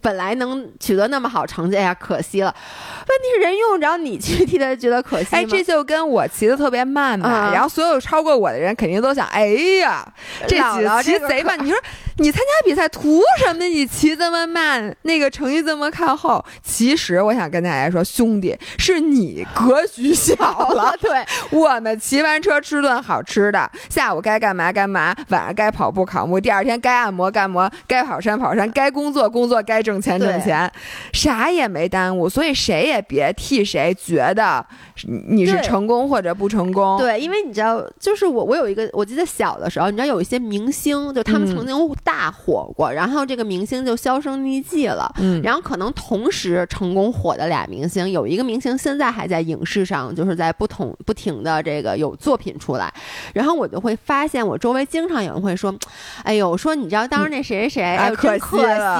[0.00, 2.54] 本来能取得那么好成绩，哎呀，可惜了。
[3.08, 9.48] 问题是人用不着你去替他觉得可惜哎，这就跟我骑的特别慢嘛，然后所有超过我的人肯定都想，哎
[9.82, 10.06] 呀，
[10.46, 10.56] 这
[11.02, 11.58] 骑贼慢。
[11.64, 11.76] 你说
[12.20, 13.64] 你参加比赛图什么？
[13.64, 16.44] 你骑这么慢，那个成绩这么靠后。
[16.62, 20.94] 其实我想跟大家说，兄弟，是你格局小了。
[21.02, 29.80] 对，我们骑完车吃顿好吃的，下午该干嘛干嘛，晚上该跑步跑步，第二天该按摩按摩，该跑山跑山，该工作工作，该。
[29.80, 30.70] 挣钱挣钱，
[31.14, 34.62] 啥也没耽误，所以谁也别替谁觉得
[35.30, 36.98] 你是成功或者不成功。
[36.98, 41.74] 对，因为你知道，就是我，我有一个，我记得小的时候，你知道有一些明星，就他们曾经
[42.10, 45.10] 大火过，然后这个明星就销声匿迹了。
[45.18, 52.92] 嗯，然后可能同时成功火的俩明星，有一个明星现在还在影视上，就是在不同不停的这个有作品出来，
[53.32, 55.74] 然后我就会发现，我周围经常有人会说
[56.22, 58.56] ：“哎呦，说你知道当时那谁谁谁，哎，可惜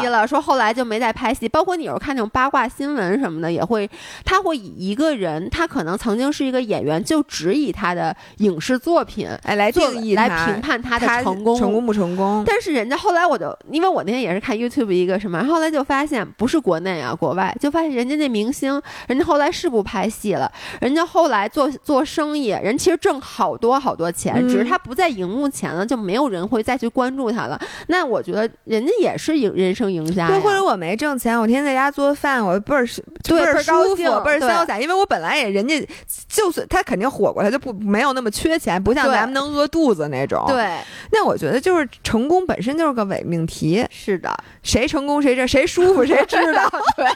[0.06, 3.90] 了，说后来。”就没再拍戏，包括你有时候看那种八卦新闻什么的，也会，
[4.24, 12.44] 他会以一个人，他可能曾经是一个演员，就只以他的影视作品哎来定义来评判他的成功成功不成功。
[12.46, 20.50] 但是人家后来我就，因为我那天也是看 YouTube 一个什么，后来就发现不是国内啊，国外就发现人家那明星，人家后来是不拍戏了，
[20.80, 27.60] 人家后来做做生意，人其实挣好多好多钱，只是他不在荧幕前了，就没有人会再去关注他了。
[27.88, 30.60] 那我觉得人家也是赢人生赢家或者。
[30.60, 32.86] 我没挣钱，我天天在家做饭，我倍儿
[33.26, 34.78] 倍儿舒服，倍儿潇洒。
[34.78, 35.88] 因为我本来也人家，
[36.28, 40.44] 就算他肯定火过，他就不没有那么缺钱，不像咱们能饿肚子那种。
[40.46, 40.78] 对，
[41.10, 43.84] 那我觉得就是成功本身就是个伪命题。
[43.90, 46.68] 是的，谁成功谁这谁舒服谁知道。
[46.96, 47.06] 对，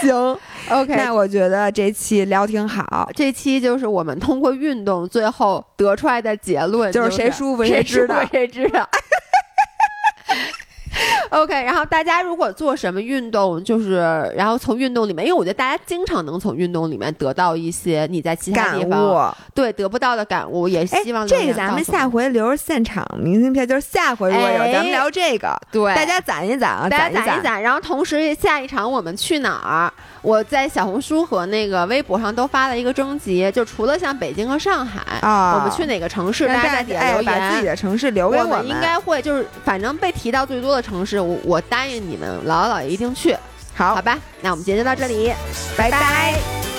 [0.00, 0.38] 行
[0.70, 0.94] ，OK。
[0.96, 8.88] 那我觉得这期聊挺好，这期就是我们通过运动最后得出来的结论，就是谁舒服谁知道，谁知道。
[11.30, 13.98] OK，然后大家如果做什么运动，就是
[14.36, 29.92] 然后从运动里面，因为我觉得大家经常能从运动里面得到一些你在其他地方对得不到的感悟，也希望这个咱们下回留着现场明信片，就是下回如果有咱们聊这个，对大家攒一攒啊，大家攒一攒，然后同时下一场我们去哪儿？
[30.22, 36.46] 我在小红书和那个微博上都发了一个征集，就除了像北京和上海啊，我们去哪个城市？
[36.46, 38.66] 大家在底下留言，把自己的城市留给我们。
[38.66, 41.18] 应该会就是反正被提到最多的城市。
[41.18, 43.34] 我我答应你们，姥姥姥爷一定去，
[43.74, 44.18] 好好吧？
[44.42, 45.32] 那我们今天就到这里，
[45.76, 46.73] 拜拜。